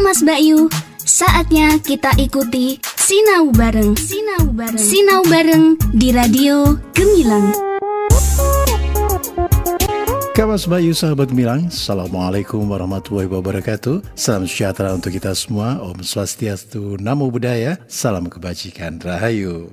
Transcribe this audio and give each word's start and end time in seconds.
Kang 0.00 0.16
Mas 0.16 0.24
Bayu, 0.24 0.64
saatnya 1.04 1.76
kita 1.76 2.08
ikuti 2.16 2.80
Sinau 2.96 3.52
Bareng. 3.52 3.92
Sinau 4.00 4.48
Bareng. 4.48 4.80
Sinau 4.80 5.20
Bareng 5.28 5.76
di 5.92 6.08
Radio 6.08 6.72
Gemilang. 6.96 7.52
Kawas 10.32 10.64
Bayu 10.64 10.96
sahabat 10.96 11.28
Gemilang, 11.28 11.68
Assalamualaikum 11.68 12.64
warahmatullahi 12.64 13.28
wabarakatuh 13.28 14.16
Salam 14.16 14.48
sejahtera 14.48 14.96
untuk 14.96 15.12
kita 15.12 15.36
semua 15.36 15.76
Om 15.84 16.00
Swastiastu, 16.00 16.96
Namo 16.96 17.28
Buddhaya 17.28 17.76
Salam 17.84 18.32
kebajikan, 18.32 19.04
Rahayu 19.04 19.68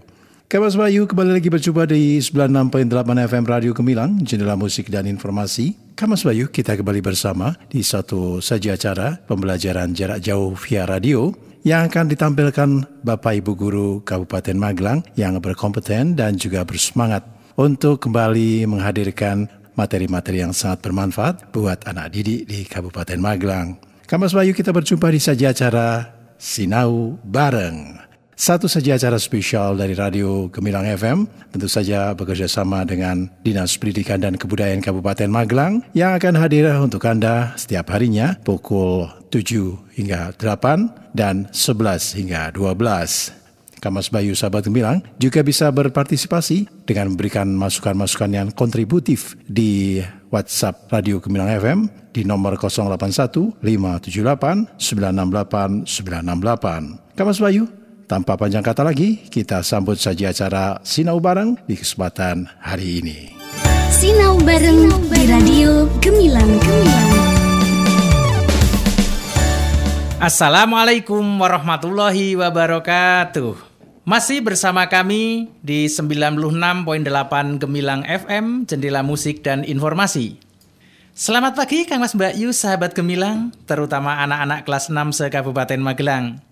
Kawas 0.48 0.79
Bayu 0.79 1.04
kembali 1.11 1.36
lagi 1.36 1.52
berjumpa 1.52 1.91
di 1.91 2.23
96.8 2.23 2.88
FM 3.04 3.43
Radio 3.52 3.75
Gemilang 3.75 4.16
Jendela 4.23 4.55
musik 4.55 4.88
dan 4.88 5.04
informasi 5.04 5.75
Kamas 5.91 6.23
Bayu, 6.23 6.47
kita 6.47 6.79
kembali 6.79 7.04
bersama 7.04 7.52
di 7.68 7.84
satu 7.84 8.39
saja 8.39 8.79
acara 8.79 9.20
pembelajaran 9.28 9.91
jarak 9.91 10.23
jauh 10.23 10.55
via 10.55 10.88
radio 10.88 11.36
yang 11.68 11.92
akan 11.92 12.07
ditampilkan 12.07 12.70
Bapak 13.04 13.43
Ibu 13.43 13.60
Guru 13.60 13.89
Kabupaten 14.07 14.56
Magelang 14.56 15.04
yang 15.20 15.36
berkompeten 15.43 16.15
dan 16.15 16.39
juga 16.39 16.64
bersemangat 16.64 17.28
untuk 17.59 18.07
kembali 18.07 18.71
menghadirkan 18.71 19.51
materi-materi 19.75 20.48
yang 20.48 20.56
sangat 20.56 20.79
bermanfaat 20.79 21.51
buat 21.51 21.84
anak 21.92 22.15
didik 22.15 22.48
di 22.48 22.64
Kabupaten 22.64 23.20
Magelang. 23.20 23.84
Kamas 24.07 24.32
Bayu 24.32 24.56
kita 24.56 24.71
berjumpa 24.71 25.11
di 25.11 25.20
saja 25.20 25.51
acara 25.51 26.07
Sinau 26.39 27.20
Bareng. 27.28 28.07
Satu 28.37 28.69
saja 28.69 28.93
acara 28.93 29.18
spesial 29.18 29.82
dari 29.82 29.97
Radio 29.97 30.45
Gemilang 30.54 30.86
FM, 30.86 31.25
tentu 31.50 31.65
saja 31.65 32.14
bekerja 32.14 32.45
sama 32.45 32.86
dengan 32.86 33.33
Dinas 33.41 33.73
Pendidikan 33.81 34.22
dan 34.22 34.38
Kebudayaan 34.38 34.78
Kabupaten 34.78 35.25
Magelang 35.25 35.81
yang 35.97 36.14
akan 36.14 36.38
hadir 36.38 36.69
untuk 36.78 37.02
Anda 37.09 37.58
setiap 37.58 37.89
harinya 37.97 38.38
pukul 38.45 39.09
7 39.33 39.97
hingga 39.97 40.38
8 40.38 41.17
dan 41.17 41.50
11 41.50 42.14
hingga 42.14 42.53
12. 42.53 43.81
Kamas 43.81 44.14
Bayu 44.14 44.38
Sahabat 44.38 44.69
Gemilang 44.69 45.02
juga 45.17 45.42
bisa 45.42 45.73
berpartisipasi 45.73 46.86
dengan 46.86 47.17
memberikan 47.17 47.50
masukan-masukan 47.58 48.38
yang 48.38 48.47
kontributif 48.53 49.34
di 49.50 49.97
WhatsApp 50.30 50.94
Radio 50.94 51.17
Gemilang 51.17 51.50
FM 51.58 51.80
di 52.14 52.22
nomor 52.22 52.53
081 52.62 53.66
578 53.66 54.78
968 54.78 55.90
968. 55.90 57.17
Kamas 57.17 57.42
Bayu, 57.42 57.66
tanpa 58.08 58.39
panjang 58.39 58.63
kata 58.63 58.88
lagi, 58.88 59.27
kita 59.27 59.59
sambut 59.61 60.00
saja 60.00 60.31
acara 60.31 60.80
Sinau 60.81 61.19
Bareng 61.19 61.59
di 61.67 61.75
kesempatan 61.75 62.47
hari 62.63 63.03
ini. 63.03 63.36
Sinau 63.91 64.39
Bareng 64.41 64.88
di 65.11 65.22
Radio 65.27 65.91
Gemilang. 66.00 66.47
Gemilang. 66.63 67.08
Assalamualaikum 70.17 71.22
warahmatullahi 71.38 72.33
wabarakatuh. 72.33 73.53
Masih 74.02 74.41
bersama 74.41 74.88
kami 74.89 75.52
di 75.61 75.85
96.8 75.85 77.61
Gemilang 77.61 78.02
FM, 78.08 78.66
Jendela 78.66 79.05
Musik 79.05 79.45
dan 79.45 79.61
Informasi. 79.61 80.39
Selamat 81.11 81.53
pagi 81.59 81.85
Kang 81.85 82.02
Mas 82.02 82.17
Mbak 82.17 82.33
Yu, 82.33 82.50
sahabat 82.50 82.97
Gemilang, 82.97 83.53
terutama 83.69 84.17
anak-anak 84.23 84.66
kelas 84.66 84.89
6 84.89 85.11
se-Kabupaten 85.11 85.81
Magelang. 85.83 86.47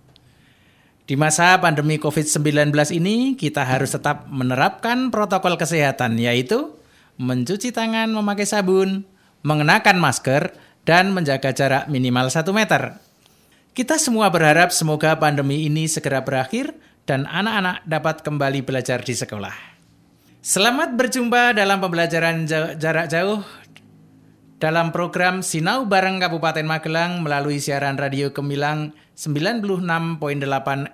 Di 1.06 1.14
masa 1.14 1.54
pandemi 1.62 2.02
COVID-19 2.02 2.74
ini, 2.98 3.38
kita 3.38 3.62
harus 3.62 3.94
tetap 3.94 4.26
menerapkan 4.26 5.14
protokol 5.14 5.54
kesehatan, 5.54 6.18
yaitu 6.18 6.74
mencuci 7.22 7.70
tangan 7.70 8.10
memakai 8.10 8.50
sabun, 8.50 9.06
mengenakan 9.46 10.02
masker, 10.02 10.50
dan 10.82 11.14
menjaga 11.14 11.54
jarak 11.54 11.86
minimal 11.94 12.34
1 12.34 12.50
meter. 12.50 12.98
Kita 13.78 14.02
semua 14.02 14.34
berharap 14.34 14.74
semoga 14.74 15.14
pandemi 15.14 15.70
ini 15.70 15.86
segera 15.86 16.26
berakhir 16.26 16.74
dan 17.06 17.30
anak-anak 17.30 17.86
dapat 17.86 18.26
kembali 18.26 18.66
belajar 18.66 19.06
di 19.06 19.14
sekolah. 19.14 19.54
Selamat 20.42 20.98
berjumpa 20.98 21.54
dalam 21.54 21.86
pembelajaran 21.86 22.50
jarak 22.82 23.14
jauh 23.14 23.46
dalam 24.58 24.90
program 24.90 25.46
Sinau 25.46 25.86
Bareng 25.86 26.18
Kabupaten 26.18 26.66
Magelang 26.66 27.22
melalui 27.22 27.62
siaran 27.62 27.94
Radio 27.94 28.34
Gemilang 28.34 29.05
96.8 29.16 29.80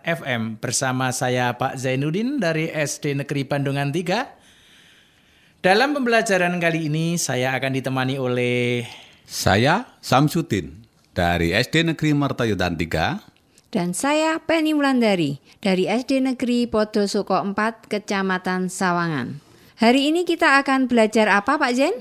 FM 0.05 0.61
bersama 0.61 1.09
saya 1.09 1.57
Pak 1.57 1.73
Zainuddin 1.73 2.37
dari 2.37 2.69
SD 2.69 3.17
Negeri 3.17 3.49
Bandungan 3.49 3.89
3. 3.89 5.65
Dalam 5.65 5.97
pembelajaran 5.97 6.53
kali 6.61 6.85
ini 6.85 7.17
saya 7.17 7.57
akan 7.57 7.81
ditemani 7.81 8.21
oleh 8.21 8.85
saya 9.25 9.97
Samsudin 10.05 10.85
dari 11.17 11.49
SD 11.49 11.81
Negeri 11.81 12.13
Mertoyudan 12.13 12.77
3 12.77 13.73
dan 13.73 13.97
saya 13.97 14.37
Penny 14.37 14.77
Wulandari 14.77 15.41
dari 15.57 15.89
SD 15.89 16.21
Negeri 16.21 16.69
Podosoko 16.69 17.41
4 17.41 17.89
Kecamatan 17.89 18.69
Sawangan. 18.69 19.41
Hari 19.81 20.13
ini 20.13 20.29
kita 20.29 20.61
akan 20.61 20.85
belajar 20.85 21.25
apa 21.25 21.57
Pak 21.57 21.73
Jen? 21.73 21.97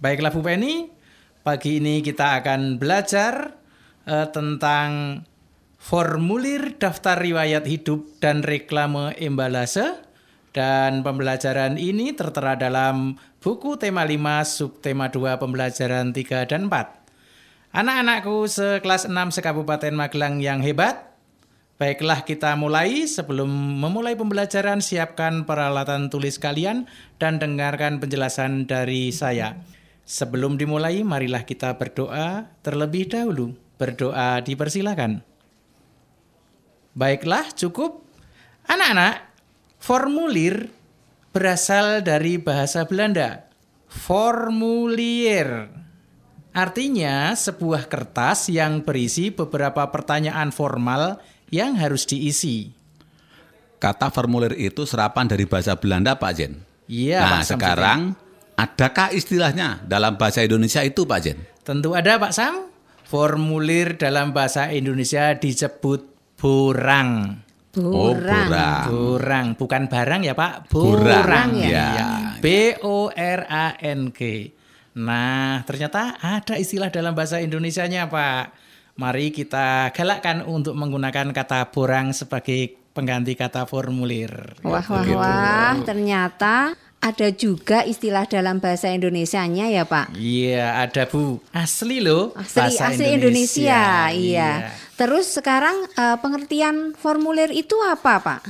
Baiklah 0.00 0.32
Bu 0.32 0.40
Penny, 0.40 0.88
pagi 1.44 1.84
ini 1.84 2.00
kita 2.00 2.40
akan 2.40 2.80
belajar 2.80 3.60
uh, 4.08 4.24
tentang 4.32 5.20
formulir 5.80 6.76
daftar 6.76 7.16
riwayat 7.16 7.64
hidup 7.64 8.04
dan 8.20 8.44
reklame 8.44 9.16
embalase 9.16 10.04
dan 10.52 11.00
pembelajaran 11.00 11.80
ini 11.80 12.12
tertera 12.12 12.52
dalam 12.54 13.16
buku 13.40 13.80
tema 13.80 14.04
5 14.04 14.44
subtema 14.44 15.08
2 15.08 15.40
pembelajaran 15.40 16.12
3 16.12 16.50
dan 16.52 16.68
4. 16.68 17.00
Anak-anakku 17.70 18.50
sekelas 18.50 19.08
6 19.08 19.40
sekabupaten 19.40 19.94
Magelang 19.94 20.42
yang 20.42 20.58
hebat, 20.58 21.14
baiklah 21.78 22.26
kita 22.26 22.58
mulai. 22.58 23.06
Sebelum 23.06 23.46
memulai 23.78 24.18
pembelajaran, 24.18 24.82
siapkan 24.82 25.46
peralatan 25.46 26.10
tulis 26.10 26.42
kalian 26.42 26.90
dan 27.22 27.38
dengarkan 27.38 28.02
penjelasan 28.02 28.66
dari 28.66 29.14
saya. 29.14 29.62
Sebelum 30.02 30.58
dimulai, 30.58 31.06
marilah 31.06 31.46
kita 31.46 31.78
berdoa 31.78 32.50
terlebih 32.66 33.06
dahulu. 33.06 33.54
Berdoa 33.78 34.42
dipersilakan. 34.42 35.29
Baiklah, 37.00 37.48
cukup. 37.56 38.04
Anak-anak, 38.68 39.32
formulir 39.80 40.68
berasal 41.32 42.04
dari 42.04 42.36
bahasa 42.36 42.84
Belanda. 42.84 43.48
Formulier. 43.88 45.72
Artinya 46.52 47.32
sebuah 47.32 47.88
kertas 47.88 48.52
yang 48.52 48.84
berisi 48.84 49.32
beberapa 49.32 49.88
pertanyaan 49.88 50.52
formal 50.52 51.16
yang 51.48 51.72
harus 51.80 52.04
diisi. 52.04 52.68
Kata 53.80 54.12
formulir 54.12 54.52
itu 54.60 54.84
serapan 54.84 55.24
dari 55.24 55.48
bahasa 55.48 55.72
Belanda, 55.80 56.20
Pak 56.20 56.32
Jen. 56.36 56.60
Iya, 56.84 57.24
nah, 57.24 57.30
Pak 57.40 57.42
Sam, 57.48 57.56
sekarang 57.56 58.00
adakah 58.60 59.08
istilahnya 59.16 59.80
dalam 59.88 60.20
bahasa 60.20 60.44
Indonesia 60.44 60.84
itu, 60.84 61.08
Pak 61.08 61.20
Jen? 61.24 61.40
Tentu 61.64 61.96
ada, 61.96 62.20
Pak 62.20 62.36
Sam. 62.36 62.68
Formulir 63.08 63.96
dalam 63.96 64.36
bahasa 64.36 64.68
Indonesia 64.68 65.32
disebut 65.32 66.09
borang. 66.40 67.36
Oh, 67.78 68.16
borang. 68.16 68.50
Borang, 68.90 69.46
bukan 69.54 69.86
barang 69.86 70.26
ya, 70.26 70.34
Pak. 70.34 70.72
Borang, 70.72 71.06
Borang 71.22 71.50
ya. 71.60 71.68
ya. 71.70 72.08
B 72.42 72.74
O 72.82 73.12
R 73.14 73.40
A 73.46 73.78
N 73.78 74.10
G. 74.10 74.50
Nah, 74.98 75.62
ternyata 75.62 76.18
ada 76.18 76.58
istilah 76.58 76.90
dalam 76.90 77.14
bahasa 77.14 77.38
Indonesianya, 77.38 78.10
Pak. 78.10 78.56
Mari 78.98 79.30
kita 79.30 79.94
galakkan 79.94 80.42
untuk 80.42 80.74
menggunakan 80.74 81.30
kata 81.30 81.70
borang 81.70 82.10
sebagai 82.10 82.74
pengganti 82.90 83.38
kata 83.38 83.64
formulir. 83.70 84.58
Wah, 84.66 84.82
wah, 84.82 85.00
Begitu. 85.06 85.14
wah, 85.16 85.72
ternyata 85.86 86.74
ada 87.00 87.32
juga 87.32 87.80
istilah 87.88 88.28
dalam 88.28 88.60
bahasa 88.60 88.92
Indonesianya 88.92 89.72
ya 89.72 89.88
Pak? 89.88 90.12
Iya, 90.20 90.84
ada 90.84 91.08
Bu. 91.08 91.40
Asli 91.48 92.04
loh. 92.04 92.36
Asli, 92.36 92.60
bahasa 92.60 92.92
asli 92.92 93.16
Indonesia, 93.16 94.12
iya. 94.12 94.76
Terus 95.00 95.32
sekarang 95.32 95.88
eh, 95.96 96.16
pengertian 96.20 96.92
formulir 96.92 97.48
itu 97.56 97.72
apa 97.80 98.20
Pak? 98.20 98.42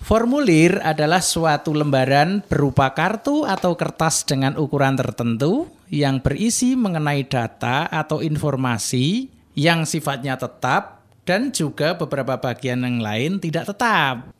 Formulir 0.00 0.80
adalah 0.80 1.20
suatu 1.20 1.76
lembaran 1.76 2.40
berupa 2.48 2.96
kartu 2.96 3.44
atau 3.44 3.76
kertas 3.76 4.24
dengan 4.24 4.56
ukuran 4.56 4.96
tertentu 4.96 5.68
yang 5.92 6.24
berisi 6.24 6.72
mengenai 6.72 7.28
data 7.28 7.84
atau 7.92 8.24
informasi 8.24 9.28
yang 9.52 9.84
sifatnya 9.84 10.40
tetap 10.40 11.04
dan 11.28 11.52
juga 11.52 11.92
beberapa 11.92 12.40
bagian 12.40 12.88
yang 12.88 13.04
lain 13.04 13.36
tidak 13.36 13.68
tetap. 13.68 14.32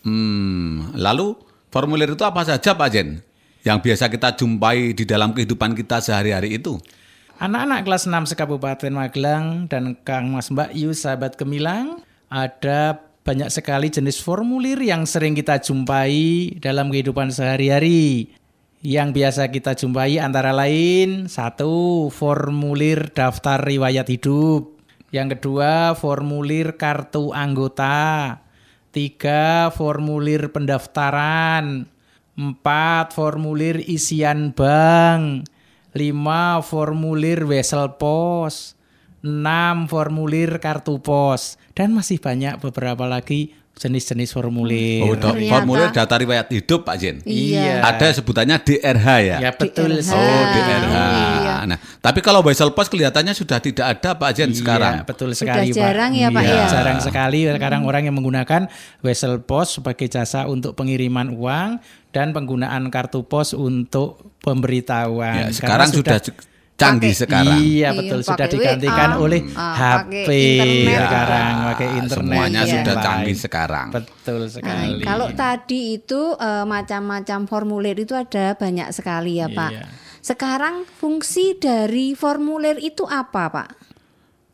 Hmm, 0.00 0.96
lalu 0.96 1.36
formulir 1.70 2.12
itu 2.12 2.22
apa 2.26 2.42
saja, 2.44 2.76
Pak 2.76 2.88
Jen? 2.92 3.22
Yang 3.62 3.78
biasa 3.86 4.04
kita 4.10 4.34
jumpai 4.36 4.92
di 4.92 5.04
dalam 5.06 5.32
kehidupan 5.32 5.72
kita 5.78 6.02
sehari-hari 6.02 6.58
itu? 6.58 6.76
Anak-anak 7.40 7.88
kelas 7.88 8.04
6 8.04 8.36
sekabupaten 8.36 8.92
Magelang 8.92 9.64
dan 9.64 9.96
Kang 10.04 10.28
Mas 10.28 10.52
Mbak 10.52 10.76
Yu 10.76 10.92
sahabat 10.92 11.40
Gemilang 11.40 12.04
ada 12.28 13.00
banyak 13.24 13.48
sekali 13.48 13.88
jenis 13.88 14.20
formulir 14.20 14.76
yang 14.80 15.08
sering 15.08 15.32
kita 15.32 15.60
jumpai 15.60 16.52
dalam 16.60 16.92
kehidupan 16.92 17.32
sehari-hari. 17.32 18.32
Yang 18.80 19.08
biasa 19.12 19.42
kita 19.52 19.76
jumpai 19.76 20.16
antara 20.16 20.56
lain 20.56 21.28
satu 21.28 22.08
formulir 22.08 23.12
daftar 23.12 23.60
riwayat 23.60 24.08
hidup. 24.08 24.76
Yang 25.12 25.36
kedua, 25.36 25.92
formulir 25.96 26.80
kartu 26.80 27.32
anggota. 27.36 28.40
Tiga, 28.90 29.70
formulir 29.70 30.50
pendaftaran. 30.50 31.86
Empat, 32.34 33.14
formulir 33.14 33.86
isian 33.86 34.50
bank. 34.50 35.46
Lima, 35.94 36.58
formulir 36.58 37.46
wesel 37.46 37.94
pos. 38.02 38.74
Enam, 39.22 39.86
formulir 39.86 40.58
kartu 40.58 40.98
pos. 40.98 41.54
Dan 41.78 41.94
masih 41.94 42.18
banyak 42.18 42.58
beberapa 42.58 43.06
lagi 43.06 43.54
jenis-jenis 43.80 44.28
formulir. 44.30 45.00
Oh, 45.02 45.16
do- 45.16 45.40
formulir 45.48 45.88
data 45.88 46.12
riwayat 46.12 46.52
hidup 46.52 46.84
Pak 46.84 46.96
Jen. 47.00 47.16
Iya. 47.24 47.80
Ada 47.80 48.20
sebutannya 48.20 48.60
DRH 48.60 49.08
ya. 49.24 49.36
Ya 49.40 49.50
betul 49.56 49.96
DRH. 49.96 50.12
Oh, 50.12 50.42
DRH. 50.46 50.96
Iya. 51.00 51.54
Nah, 51.64 51.78
tapi 51.98 52.20
kalau 52.20 52.44
Wesel 52.44 52.76
Pos 52.76 52.92
kelihatannya 52.92 53.32
sudah 53.32 53.56
tidak 53.56 53.86
ada 53.88 54.12
Pak 54.12 54.30
Jen 54.36 54.52
sekarang. 54.52 55.00
Iya, 55.00 55.08
betul 55.08 55.32
Sudah 55.32 55.64
sekali, 55.64 55.72
jarang 55.72 56.12
Pak. 56.12 56.20
ya, 56.20 56.28
Pak, 56.28 56.42
Iya, 56.44 56.52
ya? 56.52 56.64
Jarang 56.68 56.98
sekali 57.00 57.40
sekarang 57.48 57.82
orang 57.88 58.02
yang 58.04 58.14
menggunakan 58.14 58.68
wesel 59.00 59.40
pos 59.40 59.80
sebagai 59.80 60.06
jasa 60.06 60.44
untuk 60.44 60.76
pengiriman 60.76 61.32
uang 61.32 61.80
dan 62.10 62.30
penggunaan 62.30 62.92
kartu 62.92 63.24
pos 63.24 63.56
untuk 63.56 64.20
pemberitahuan. 64.44 65.48
Ya, 65.48 65.56
Karena 65.56 65.56
sekarang 65.56 65.88
sudah, 65.88 66.18
canggih 66.80 67.12
pakai- 67.12 67.22
sekarang. 67.22 67.58
Iya, 67.58 67.68
Iya, 67.68 67.88
betul 67.92 68.20
sudah 68.20 68.46
digantikan 68.46 69.10
WA, 69.10 69.20
oleh 69.20 69.40
ah, 69.52 69.74
HP 69.76 70.08
pakai 70.08 70.40
internet. 70.40 70.96
sekarang, 70.98 71.52
Ya, 71.52 71.64
pakai 71.66 71.88
internet. 71.92 72.16
semuanya 72.16 72.60
dan 72.60 72.72
sudah 72.72 72.94
canggih 72.98 73.36
sekarang. 73.36 73.86
Betul 73.90 74.40
Nah, 74.40 74.50
sekali. 74.50 75.00
kalau 75.02 75.28
tadi 75.30 75.80
itu 75.94 76.20
eh, 76.34 76.64
macam-macam 76.64 77.38
formulir 77.44 77.96
itu 77.98 78.14
ada 78.14 78.44
banyak 78.54 78.88
sekali 78.90 79.36
ya 79.36 79.46
Pak. 79.46 79.70
Iya. 79.70 79.84
Sekarang 80.20 80.84
fungsi 80.90 81.56
dari 81.56 82.12
formulir 82.12 82.76
itu 82.76 83.04
apa 83.04 83.48
Pak? 83.48 83.68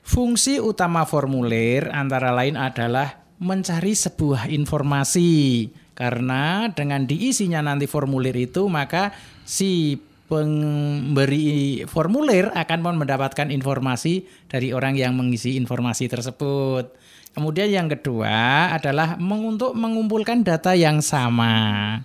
Fungsi 0.00 0.58
utama 0.58 1.02
formulir 1.02 1.90
antara 1.90 2.31
lain 2.31 2.55
adalah 2.55 3.19
mencari 3.37 3.90
sebuah 3.93 4.46
informasi. 4.46 5.67
Karena 5.93 6.69
dengan 6.69 7.02
diisinya 7.02 7.64
nanti 7.64 7.84
formulir 7.84 8.37
itu 8.37 8.69
maka 8.69 9.11
si 9.43 9.96
pemberi 10.26 11.87
formulir 11.87 12.50
akan 12.50 12.99
mendapatkan 12.99 13.49
informasi 13.50 14.26
dari 14.50 14.75
orang 14.75 14.99
yang 14.99 15.14
mengisi 15.14 15.55
informasi 15.55 16.11
tersebut. 16.11 16.90
Kemudian 17.32 17.69
yang 17.69 17.88
kedua 17.93 18.70
adalah 18.75 19.14
untuk 19.20 19.76
mengumpulkan 19.76 20.43
data 20.43 20.73
yang 20.75 20.99
sama. 21.05 22.00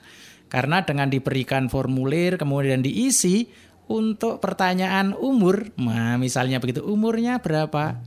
Karena 0.52 0.84
dengan 0.84 1.08
diberikan 1.08 1.72
formulir 1.72 2.36
kemudian 2.36 2.84
diisi 2.84 3.48
untuk 3.88 4.44
pertanyaan 4.44 5.16
umur, 5.16 5.72
nah 5.80 6.20
misalnya 6.20 6.60
begitu 6.60 6.84
umurnya 6.84 7.40
berapa, 7.40 8.00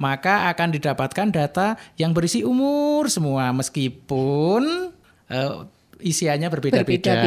maka 0.00 0.48
akan 0.50 0.68
didapatkan 0.74 1.28
data 1.30 1.76
yang 2.00 2.10
berisi 2.16 2.42
umur 2.42 3.06
semua 3.12 3.52
meskipun 3.54 4.90
eh, 5.28 5.54
isiannya 6.02 6.48
berbeda-beda. 6.50 7.12
Ada 7.14 7.22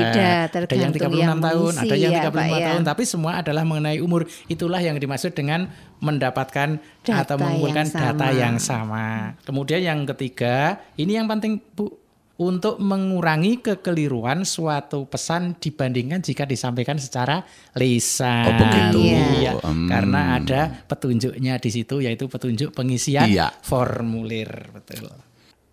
yang 0.76 0.92
35 0.92 1.00
tergantung 1.00 1.14
yang 1.16 1.40
tahun, 1.40 1.74
ada 1.80 1.96
yang 1.96 2.12
ya, 2.14 2.22
35 2.28 2.36
Pak, 2.36 2.46
ya. 2.46 2.66
tahun, 2.70 2.84
tapi 2.84 3.04
semua 3.08 3.32
adalah 3.40 3.64
mengenai 3.64 3.98
umur. 4.04 4.28
Itulah 4.46 4.84
yang 4.84 5.00
dimaksud 5.00 5.32
dengan 5.32 5.72
mendapatkan 6.04 6.78
Data 7.02 7.24
atau 7.24 7.36
mengumpulkan 7.40 7.88
yang 7.88 7.96
data 7.96 8.28
sama. 8.28 8.36
yang 8.36 8.56
sama. 8.60 9.06
Kemudian 9.42 9.82
yang 9.82 10.00
ketiga, 10.12 10.84
ini 11.00 11.16
yang 11.16 11.26
penting 11.26 11.58
Bu, 11.74 11.88
untuk 12.36 12.84
mengurangi 12.84 13.64
kekeliruan 13.64 14.44
suatu 14.44 15.08
pesan 15.08 15.56
dibandingkan 15.56 16.20
jika 16.20 16.44
disampaikan 16.44 17.00
secara 17.00 17.48
lisan. 17.80 18.44
Oh, 18.44 18.54
begitu. 18.60 19.00
Iya, 19.40 19.56
Hmm. 19.64 19.88
karena 19.88 20.36
ada 20.36 20.84
petunjuknya 20.84 21.56
di 21.64 21.70
situ 21.72 22.04
yaitu 22.04 22.28
petunjuk 22.28 22.76
pengisian 22.76 23.32
Iya. 23.32 23.56
formulir, 23.64 24.68
betul. 24.76 25.08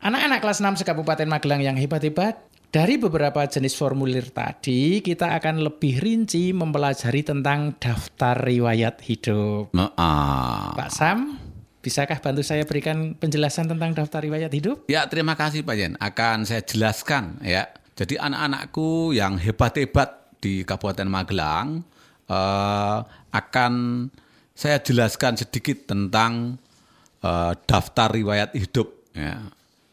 Anak-anak 0.02 0.38
kelas 0.42 0.58
6 0.62 0.82
Kabupaten 0.82 1.26
Magelang 1.26 1.62
yang 1.62 1.74
hebat-hebat, 1.74 2.38
dari 2.72 2.96
beberapa 2.96 3.44
jenis 3.44 3.76
formulir 3.76 4.32
tadi, 4.32 5.04
kita 5.04 5.36
akan 5.36 5.60
lebih 5.60 6.00
rinci 6.00 6.56
mempelajari 6.56 7.20
tentang 7.20 7.76
daftar 7.76 8.32
riwayat 8.40 8.96
hidup. 9.04 9.76
Nah, 9.76 9.92
ah. 10.00 10.72
Pak 10.72 10.88
Sam, 10.88 11.36
bisakah 11.84 12.16
bantu 12.24 12.40
saya 12.40 12.64
berikan 12.64 13.12
penjelasan 13.20 13.68
tentang 13.68 13.92
daftar 13.92 14.24
riwayat 14.24 14.48
hidup? 14.56 14.88
Ya, 14.88 15.04
terima 15.04 15.36
kasih 15.36 15.60
Pak 15.60 15.76
Jen. 15.76 16.00
Akan 16.00 16.48
saya 16.48 16.64
jelaskan 16.64 17.36
ya. 17.44 17.68
Jadi 17.92 18.16
anak-anakku 18.16 19.12
yang 19.12 19.36
hebat-hebat 19.36 20.40
di 20.40 20.64
Kabupaten 20.64 21.12
Magelang 21.12 21.84
eh, 22.24 22.98
akan 23.36 23.72
saya 24.56 24.80
jelaskan 24.80 25.36
sedikit 25.36 25.92
tentang 25.92 26.56
eh, 27.20 27.52
daftar 27.68 28.16
riwayat 28.16 28.56
hidup 28.56 29.12
ya. 29.12 29.44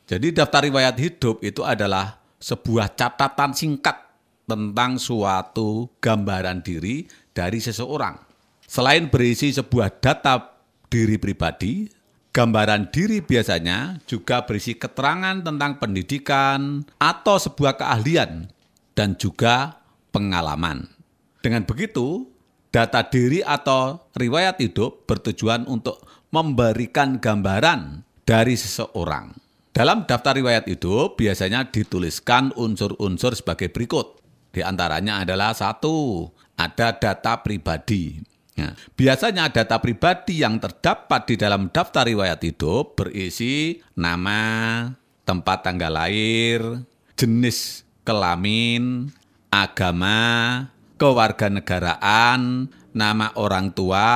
Jadi 0.07 0.31
daftar 0.31 0.63
riwayat 0.63 0.95
hidup 0.95 1.43
itu 1.43 1.59
adalah 1.67 2.18
sebuah 2.39 2.95
catatan 2.95 3.51
singkat 3.51 3.95
tentang 4.49 4.97
suatu 4.97 5.93
gambaran 6.01 6.65
diri 6.65 7.05
dari 7.35 7.61
seseorang. 7.61 8.17
Selain 8.65 9.11
berisi 9.11 9.53
sebuah 9.53 10.01
data 10.01 10.57
diri 10.89 11.21
pribadi, 11.21 11.85
gambaran 12.33 12.89
diri 12.89 13.21
biasanya 13.21 14.01
juga 14.09 14.47
berisi 14.47 14.73
keterangan 14.73 15.45
tentang 15.45 15.77
pendidikan 15.77 16.81
atau 16.97 17.37
sebuah 17.37 17.77
keahlian 17.77 18.49
dan 18.97 19.13
juga 19.19 19.77
pengalaman. 20.09 20.89
Dengan 21.39 21.63
begitu, 21.63 22.25
data 22.73 23.05
diri 23.05 23.45
atau 23.45 24.11
riwayat 24.17 24.61
hidup 24.61 25.05
bertujuan 25.05 25.65
untuk 25.69 26.01
memberikan 26.29 27.17
gambaran 27.17 28.05
dari 28.25 28.53
seseorang. 28.53 29.48
Dalam 29.79 30.03
daftar 30.03 30.35
riwayat 30.35 30.67
hidup 30.67 31.15
biasanya 31.15 31.71
dituliskan 31.71 32.51
unsur-unsur 32.59 33.31
sebagai 33.31 33.71
berikut. 33.71 34.19
Di 34.51 34.59
antaranya 34.59 35.23
adalah 35.23 35.55
satu, 35.55 36.27
ada 36.59 36.99
data 36.99 37.39
pribadi. 37.39 38.19
Nah, 38.59 38.75
biasanya 38.75 39.47
data 39.47 39.79
pribadi 39.79 40.43
yang 40.43 40.59
terdapat 40.59 41.31
di 41.31 41.39
dalam 41.39 41.71
daftar 41.71 42.03
riwayat 42.03 42.43
hidup 42.43 42.99
berisi 42.99 43.79
nama, 43.95 44.83
tempat 45.23 45.63
tanggal 45.63 45.95
lahir, 45.95 46.83
jenis 47.15 47.87
kelamin, 48.03 49.07
agama, 49.47 50.67
kewarganegaraan, 50.99 52.67
nama 52.91 53.31
orang 53.39 53.71
tua, 53.71 54.11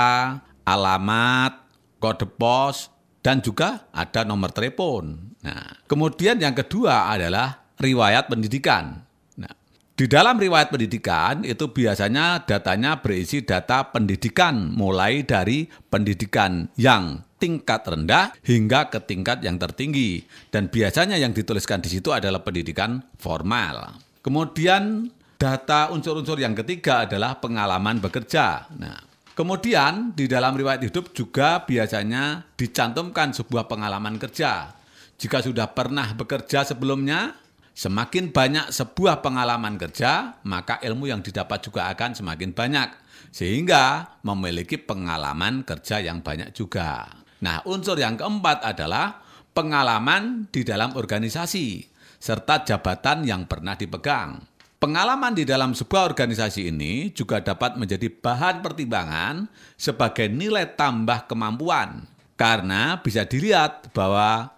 alamat, 0.67 1.55
kode 2.03 2.27
pos, 2.35 2.91
dan 3.23 3.39
juga 3.39 3.87
ada 3.95 4.27
nomor 4.27 4.51
telepon. 4.51 5.32
Nah, 5.43 5.83
kemudian 5.85 6.39
yang 6.39 6.55
kedua 6.55 7.11
adalah 7.11 7.75
riwayat 7.75 8.31
pendidikan. 8.31 9.03
Nah, 9.35 9.53
di 9.93 10.07
dalam 10.07 10.39
riwayat 10.39 10.71
pendidikan 10.71 11.43
itu 11.43 11.67
biasanya 11.67 12.47
datanya 12.47 13.03
berisi 13.03 13.43
data 13.43 13.91
pendidikan 13.91 14.71
mulai 14.71 15.27
dari 15.27 15.67
pendidikan 15.67 16.71
yang 16.79 17.19
tingkat 17.43 17.83
rendah 17.83 18.31
hingga 18.39 18.87
ke 18.87 19.03
tingkat 19.03 19.43
yang 19.43 19.59
tertinggi 19.59 20.23
dan 20.47 20.71
biasanya 20.71 21.19
yang 21.19 21.35
dituliskan 21.35 21.83
di 21.83 21.91
situ 21.91 22.15
adalah 22.15 22.39
pendidikan 22.39 23.03
formal. 23.19 23.99
Kemudian 24.23 25.11
data 25.35 25.91
unsur-unsur 25.91 26.39
yang 26.39 26.55
ketiga 26.55 27.03
adalah 27.03 27.43
pengalaman 27.43 27.99
bekerja. 27.99 28.71
Nah, 28.79 28.95
kemudian 29.35 30.15
di 30.15 30.31
dalam 30.31 30.55
riwayat 30.55 30.87
hidup 30.87 31.11
juga 31.11 31.67
biasanya 31.67 32.47
dicantumkan 32.55 33.35
sebuah 33.35 33.67
pengalaman 33.67 34.15
kerja. 34.15 34.82
Jika 35.23 35.39
sudah 35.39 35.71
pernah 35.71 36.11
bekerja 36.19 36.67
sebelumnya, 36.67 37.39
semakin 37.71 38.35
banyak 38.35 38.75
sebuah 38.75 39.23
pengalaman 39.23 39.79
kerja, 39.79 40.43
maka 40.43 40.83
ilmu 40.83 41.07
yang 41.07 41.23
didapat 41.23 41.63
juga 41.63 41.87
akan 41.95 42.11
semakin 42.11 42.51
banyak. 42.51 42.91
Sehingga 43.31 44.19
memiliki 44.27 44.75
pengalaman 44.75 45.63
kerja 45.63 46.03
yang 46.03 46.19
banyak 46.19 46.51
juga. 46.51 47.07
Nah, 47.39 47.63
unsur 47.63 47.95
yang 47.95 48.19
keempat 48.19 48.67
adalah 48.67 49.23
pengalaman 49.55 50.51
di 50.51 50.67
dalam 50.67 50.91
organisasi, 50.91 51.87
serta 52.19 52.67
jabatan 52.67 53.23
yang 53.23 53.47
pernah 53.47 53.79
dipegang. 53.79 54.43
Pengalaman 54.75 55.31
di 55.31 55.47
dalam 55.47 55.71
sebuah 55.71 56.03
organisasi 56.11 56.67
ini 56.67 57.15
juga 57.15 57.39
dapat 57.39 57.79
menjadi 57.79 58.11
bahan 58.11 58.59
pertimbangan 58.59 59.47
sebagai 59.79 60.27
nilai 60.27 60.75
tambah 60.75 61.31
kemampuan. 61.31 62.11
Karena 62.35 62.99
bisa 62.99 63.23
dilihat 63.23 63.95
bahwa 63.95 64.51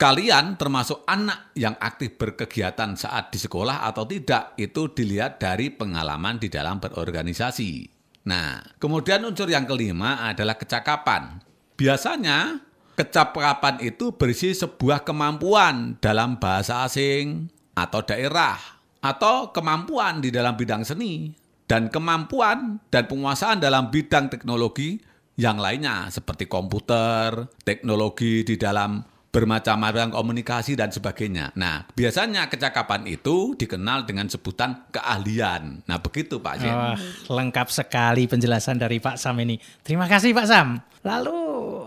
kalian 0.00 0.56
termasuk 0.56 1.04
anak 1.04 1.52
yang 1.52 1.76
aktif 1.76 2.16
berkegiatan 2.16 2.96
saat 2.96 3.28
di 3.28 3.36
sekolah 3.36 3.84
atau 3.84 4.08
tidak 4.08 4.56
itu 4.56 4.88
dilihat 4.88 5.36
dari 5.36 5.68
pengalaman 5.68 6.40
di 6.40 6.48
dalam 6.48 6.80
berorganisasi. 6.80 7.84
Nah, 8.24 8.64
kemudian 8.80 9.20
unsur 9.28 9.52
yang 9.52 9.68
kelima 9.68 10.24
adalah 10.24 10.56
kecakapan. 10.56 11.44
Biasanya 11.76 12.64
kecakapan 12.96 13.84
itu 13.84 14.16
berisi 14.16 14.56
sebuah 14.56 15.04
kemampuan 15.04 16.00
dalam 16.00 16.40
bahasa 16.40 16.88
asing 16.88 17.52
atau 17.76 18.00
daerah 18.00 18.56
atau 19.04 19.52
kemampuan 19.52 20.24
di 20.24 20.32
dalam 20.32 20.56
bidang 20.56 20.80
seni 20.80 21.28
dan 21.68 21.92
kemampuan 21.92 22.80
dan 22.88 23.04
penguasaan 23.04 23.60
dalam 23.60 23.92
bidang 23.92 24.32
teknologi 24.32 24.96
yang 25.36 25.60
lainnya 25.60 26.08
seperti 26.08 26.48
komputer, 26.48 27.52
teknologi 27.64 28.44
di 28.44 28.56
dalam 28.60 29.19
bermacam-macam 29.30 30.10
komunikasi 30.10 30.74
dan 30.74 30.90
sebagainya. 30.90 31.54
Nah, 31.54 31.86
biasanya 31.94 32.50
kecakapan 32.50 33.06
itu 33.06 33.54
dikenal 33.54 34.04
dengan 34.04 34.26
sebutan 34.26 34.90
keahlian. 34.90 35.86
Nah, 35.86 35.98
begitu 36.02 36.42
Pak 36.42 36.54
Jen. 36.58 36.74
Wah, 36.74 36.98
lengkap 37.30 37.70
sekali 37.70 38.26
penjelasan 38.26 38.82
dari 38.82 38.98
Pak 38.98 39.16
Sam 39.16 39.38
ini. 39.42 39.56
Terima 39.86 40.10
kasih 40.10 40.34
Pak 40.34 40.46
Sam. 40.50 40.68
Lalu 41.00 41.38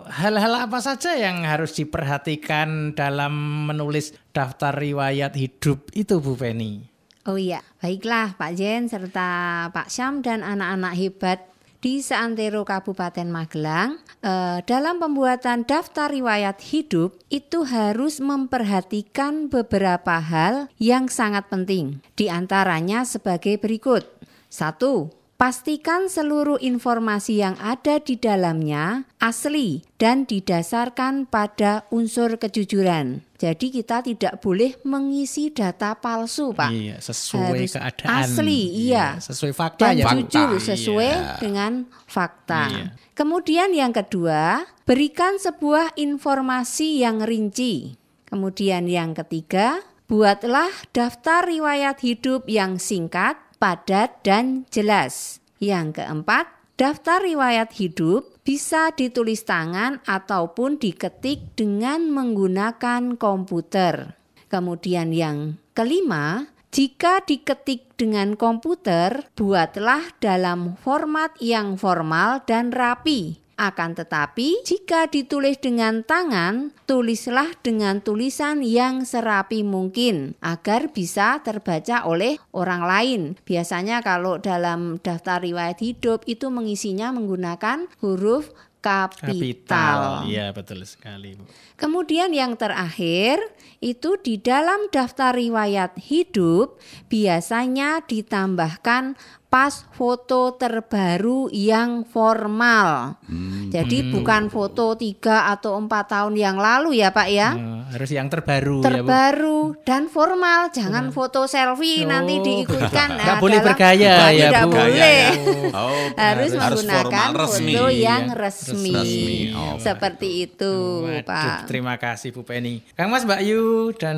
hal-hal 0.09 0.65
apa 0.65 0.79
saja 0.81 1.13
yang 1.13 1.45
harus 1.45 1.77
diperhatikan 1.77 2.97
dalam 2.97 3.67
menulis 3.69 4.15
daftar 4.33 4.73
riwayat 4.73 5.38
hidup 5.38 5.91
itu 5.93 6.17
Bu 6.17 6.33
Penny? 6.33 6.89
Oh 7.23 7.39
iya, 7.39 7.63
baiklah 7.79 8.35
Pak 8.35 8.51
Jen 8.59 8.91
serta 8.91 9.69
Pak 9.71 9.88
Syam 9.88 10.19
dan 10.19 10.43
anak-anak 10.43 10.93
hebat 11.00 11.39
di 11.83 11.99
seantero 11.99 12.63
Kabupaten 12.63 13.27
Magelang 13.27 13.99
eh, 14.23 14.63
dalam 14.63 15.03
pembuatan 15.03 15.67
daftar 15.67 16.07
riwayat 16.07 16.63
hidup 16.63 17.19
itu 17.27 17.67
harus 17.67 18.23
memperhatikan 18.23 19.51
beberapa 19.51 20.23
hal 20.23 20.71
yang 20.79 21.11
sangat 21.11 21.51
penting. 21.51 21.99
Di 22.15 22.31
antaranya 22.31 23.03
sebagai 23.03 23.59
berikut. 23.59 24.07
Satu, 24.47 25.11
Pastikan 25.33 26.07
seluruh 26.07 26.55
informasi 26.61 27.43
yang 27.43 27.59
ada 27.59 27.99
di 27.99 28.15
dalamnya 28.15 29.03
asli 29.19 29.83
dan 29.99 30.23
didasarkan 30.23 31.27
pada 31.27 31.83
unsur 31.91 32.39
kejujuran. 32.39 33.25
Jadi 33.43 33.75
kita 33.75 33.99
tidak 33.99 34.39
boleh 34.39 34.79
mengisi 34.87 35.51
data 35.51 35.99
palsu, 35.99 36.55
Pak. 36.55 36.71
Iya, 36.71 36.95
sesuai 37.03 37.59
Harus 37.59 37.75
keadaan. 37.75 38.23
Asli, 38.23 38.61
iya. 38.87 39.19
sesuai 39.19 39.51
fakta 39.51 39.91
Dan 39.91 39.99
ya. 39.99 40.05
Jujur 40.15 40.49
Fakta, 40.55 40.67
sesuai 40.71 41.11
iya. 41.11 41.35
dengan 41.43 41.71
fakta. 42.07 42.63
Iya. 42.71 42.85
Kemudian 43.11 43.75
yang 43.75 43.91
kedua, 43.91 44.63
berikan 44.87 45.35
sebuah 45.43 45.99
informasi 45.99 47.03
yang 47.03 47.19
rinci. 47.19 47.99
Kemudian 48.31 48.87
yang 48.87 49.11
ketiga, 49.11 49.83
buatlah 50.07 50.71
daftar 50.95 51.43
riwayat 51.43 51.99
hidup 51.99 52.47
yang 52.47 52.79
singkat, 52.79 53.35
padat, 53.63 54.20
dan 54.27 54.67
jelas. 54.67 55.39
Yang 55.63 56.03
keempat, 56.03 56.51
daftar 56.75 57.24
riwayat 57.24 57.72
hidup 57.79 58.43
bisa 58.43 58.91
ditulis 58.91 59.48
tangan 59.48 60.03
ataupun 60.03 60.75
diketik 60.75 61.55
dengan 61.55 62.12
menggunakan 62.12 63.15
komputer. 63.15 64.20
Kemudian 64.51 65.15
yang 65.15 65.55
kelima, 65.72 66.51
jika 66.75 67.24
diketik 67.24 67.96
dengan 67.96 68.36
komputer, 68.36 69.32
buatlah 69.39 70.12
dalam 70.20 70.75
format 70.84 71.32
yang 71.39 71.79
formal 71.79 72.43
dan 72.43 72.75
rapi. 72.75 73.42
Akan 73.53 73.93
tetapi, 73.93 74.65
jika 74.65 75.05
ditulis 75.05 75.62
dengan 75.62 76.01
tangan, 76.01 76.74
tulislah 76.89 77.53
dengan 77.62 78.01
tulisan 78.01 78.65
yang 78.65 79.05
serapi 79.05 79.62
mungkin 79.62 80.33
agar 80.41 80.89
bisa 80.89 81.38
terbaca 81.45 82.01
oleh 82.10 82.41
orang 82.50 82.81
lain. 82.81 83.22
Biasanya 83.45 84.01
kalau 84.01 84.41
dalam 84.41 84.98
daftar 85.05 85.38
riwayat 85.38 85.77
hidup 85.86 86.25
itu 86.25 86.50
mengisinya 86.50 87.13
menggunakan 87.13 87.86
huruf 88.01 88.50
kapital. 88.83 90.27
Iya, 90.27 90.51
betul 90.51 90.83
sekali, 90.83 91.39
Bu. 91.39 91.48
Kemudian 91.79 92.36
yang 92.36 92.60
terakhir 92.60 93.39
itu 93.79 94.19
di 94.19 94.39
dalam 94.39 94.91
daftar 94.91 95.36
riwayat 95.36 95.95
hidup 96.00 96.79
biasanya 97.07 98.03
ditambahkan 98.03 99.15
pas 99.53 99.86
foto 99.93 100.57
terbaru 100.57 101.45
yang 101.53 102.10
formal. 102.10 103.22
Jadi 103.69 104.10
bukan 104.10 104.50
foto 104.50 104.98
tiga 104.98 105.45
atau 105.48 105.77
empat 105.77 106.10
tahun 106.10 106.33
yang 106.33 106.57
lalu 106.57 106.98
ya 106.98 107.13
Pak 107.13 107.27
ya. 107.29 107.53
Eh, 107.53 107.81
harus 107.93 108.10
yang 108.10 108.25
terbaru, 108.25 108.81
ya, 108.81 108.81
Bu. 108.81 108.86
Terbaru 108.89 109.60
dan 109.86 110.10
formal, 110.10 110.74
jangan 110.74 111.13
foto 111.13 111.45
selfie 111.45 112.01
nanti 112.03 112.33
Oh, 112.33 112.41
diikutkan. 112.41 113.07
nggak 113.13 113.29
Nah, 113.29 113.38
boleh 113.38 113.60
bergaya 113.62 114.13
Bukan, 114.17 114.33
ya, 114.33 114.48
tidak 114.50 114.63
Bu. 114.63 114.72
boleh. 114.74 115.22
Oh, 115.69 115.93
harus, 116.17 116.51
harus 116.53 116.81
menggunakan 116.81 117.13
formal, 117.29 117.41
resmi. 117.45 117.74
foto 117.74 117.86
yang 117.91 118.24
resmi, 118.33 118.89
resmi. 118.89 119.38
Oh. 119.53 119.77
seperti 119.77 120.27
itu 120.43 120.74
Waduh, 121.03 121.22
Pak. 121.24 121.69
terima 121.69 121.93
kasih 121.95 122.33
Bu 122.33 122.41
Penny. 122.41 122.81
Kang 122.93 123.13
Mas 123.13 123.22
Mbak 123.22 123.41
Yu 123.43 123.63
dan 123.93 124.17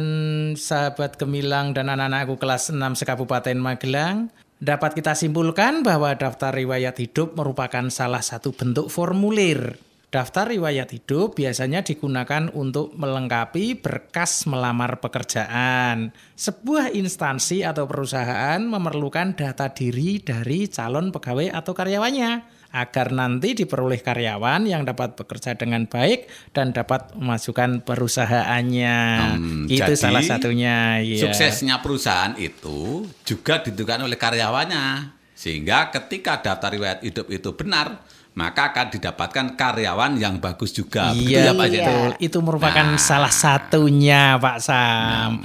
sahabat 0.55 1.19
Gemilang 1.19 1.75
dan 1.75 1.87
anak-anakku 1.87 2.39
kelas 2.39 2.71
6 2.71 2.95
sekabupaten 2.95 3.55
Magelang, 3.55 4.31
dapat 4.59 4.95
kita 4.95 5.13
simpulkan 5.13 5.83
bahwa 5.83 6.15
daftar 6.15 6.55
riwayat 6.55 6.95
hidup 6.99 7.35
merupakan 7.35 7.87
salah 7.91 8.23
satu 8.23 8.55
bentuk 8.55 8.87
formulir. 8.87 9.79
Daftar 10.15 10.47
riwayat 10.47 10.95
hidup 10.95 11.35
biasanya 11.35 11.83
digunakan 11.83 12.47
untuk 12.55 12.95
melengkapi 12.95 13.83
berkas 13.83 14.47
melamar 14.47 15.03
pekerjaan. 15.03 16.15
Sebuah 16.39 16.95
instansi 16.95 17.67
atau 17.67 17.83
perusahaan 17.83 18.63
memerlukan 18.63 19.35
data 19.35 19.67
diri 19.75 20.23
dari 20.23 20.71
calon 20.71 21.11
pegawai 21.11 21.51
atau 21.51 21.75
karyawannya 21.75 22.54
agar 22.75 23.15
nanti 23.15 23.55
diperoleh 23.55 24.03
karyawan 24.03 24.67
yang 24.67 24.83
dapat 24.83 25.15
bekerja 25.15 25.55
dengan 25.55 25.87
baik 25.87 26.27
dan 26.51 26.75
dapat 26.75 27.15
memasukkan 27.15 27.87
perusahaannya. 27.87 28.97
Hmm, 29.33 29.63
Itu 29.71 29.79
jadi, 29.79 29.95
salah 29.95 30.19
satunya. 30.19 30.99
ya. 30.99 31.23
Suksesnya 31.23 31.79
perusahaan 31.79 32.35
itu 32.35 33.07
juga 33.23 33.63
ditentukan 33.63 34.03
oleh 34.03 34.19
karyawannya. 34.19 35.15
Sehingga 35.31 35.91
ketika 35.91 36.39
data 36.39 36.67
riwayat 36.67 37.03
hidup 37.03 37.27
itu 37.27 37.55
benar, 37.55 38.03
maka 38.35 38.71
akan 38.71 38.87
didapatkan 38.91 39.55
karyawan 39.55 40.19
yang 40.19 40.43
bagus 40.43 40.71
juga. 40.71 41.11
Betul 41.11 41.31
Iya, 41.31 41.39
ya 41.39 41.51
Pak 41.51 41.67
Iya. 41.67 41.75
Betul. 41.79 42.09
Itu 42.19 42.37
merupakan 42.43 42.87
Nah. 42.91 42.99
salah 42.99 43.31
satunya, 43.31 44.35
Pak 44.35 44.57
Sam. 44.59 45.43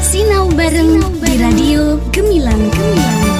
Sinau 0.00 0.48
bareng 0.52 1.00
di 1.20 1.32
Radio 1.36 2.00
Gemilang 2.08 2.60
Gemilang. 2.72 3.37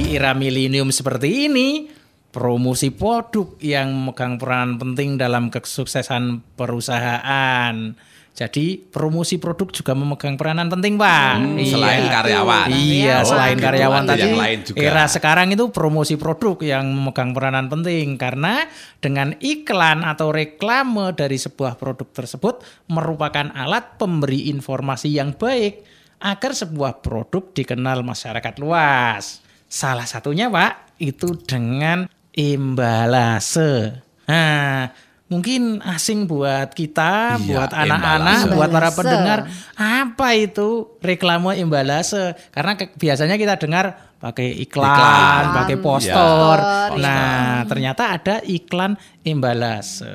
Di 0.00 0.16
era 0.16 0.32
milenium 0.32 0.88
seperti 0.88 1.44
ini, 1.44 1.84
promosi 2.32 2.88
produk 2.88 3.60
yang 3.60 3.92
memegang 3.92 4.40
peranan 4.40 4.80
penting 4.80 5.20
dalam 5.20 5.52
kesuksesan 5.52 6.40
perusahaan. 6.56 7.92
Jadi 8.32 8.80
promosi 8.80 9.36
produk 9.36 9.68
juga 9.68 9.92
memegang 9.92 10.40
peranan 10.40 10.72
penting, 10.72 10.96
Pak. 10.96 11.36
Hmm, 11.36 11.60
Iya. 11.60 11.68
selain 11.76 12.04
karyawan. 12.08 12.66
Iya, 12.72 13.16
Oh, 13.20 13.28
selain 13.28 13.56
gitu. 13.60 13.66
karyawan 13.68 14.02
tadi. 14.08 14.20
yang 14.24 14.36
lain 14.40 14.58
juga. 14.64 14.80
Era 14.80 15.04
sekarang 15.04 15.52
itu 15.52 15.68
promosi 15.68 16.16
produk 16.16 16.56
yang 16.64 16.88
memegang 16.96 17.36
peranan 17.36 17.68
penting 17.68 18.16
karena 18.16 18.64
dengan 19.04 19.36
iklan 19.36 20.00
atau 20.00 20.32
reklame 20.32 21.12
dari 21.12 21.36
sebuah 21.36 21.76
produk 21.76 22.08
tersebut 22.08 22.64
merupakan 22.88 23.52
alat 23.52 24.00
pemberi 24.00 24.48
informasi 24.48 25.12
yang 25.12 25.36
baik 25.36 25.84
agar 26.24 26.56
sebuah 26.56 27.04
produk 27.04 27.52
dikenal 27.52 28.00
masyarakat 28.00 28.56
luas. 28.56 29.49
Salah 29.70 30.02
satunya, 30.02 30.50
Pak, 30.50 30.98
itu 30.98 31.38
dengan 31.46 32.10
embalase. 32.34 34.02
Nah, 34.26 34.90
mungkin 35.26 35.78
asing 35.80 36.26
buat 36.26 36.74
kita, 36.74 37.38
Iya, 37.38 37.46
buat 37.46 37.70
anak-anak, 37.70 38.50
buat 38.50 38.66
para 38.68 38.90
pendengar, 38.90 39.38
apa 39.78 40.28
itu 40.34 40.98
reklame 40.98 41.54
embalase? 41.54 42.34
Karena 42.50 42.74
ke- 42.74 42.90
biasanya 42.94 43.38
kita 43.38 43.62
dengar 43.62 43.94
pakai 44.18 44.58
iklan, 44.58 44.90
Iklan. 44.90 45.44
pakai 45.54 45.76
Iya. 45.78 45.82
poster. 45.82 46.58
Nah, 46.98 47.62
ternyata 47.64 48.02
ada 48.10 48.34
iklan 48.42 48.98
embalase. 49.22 50.10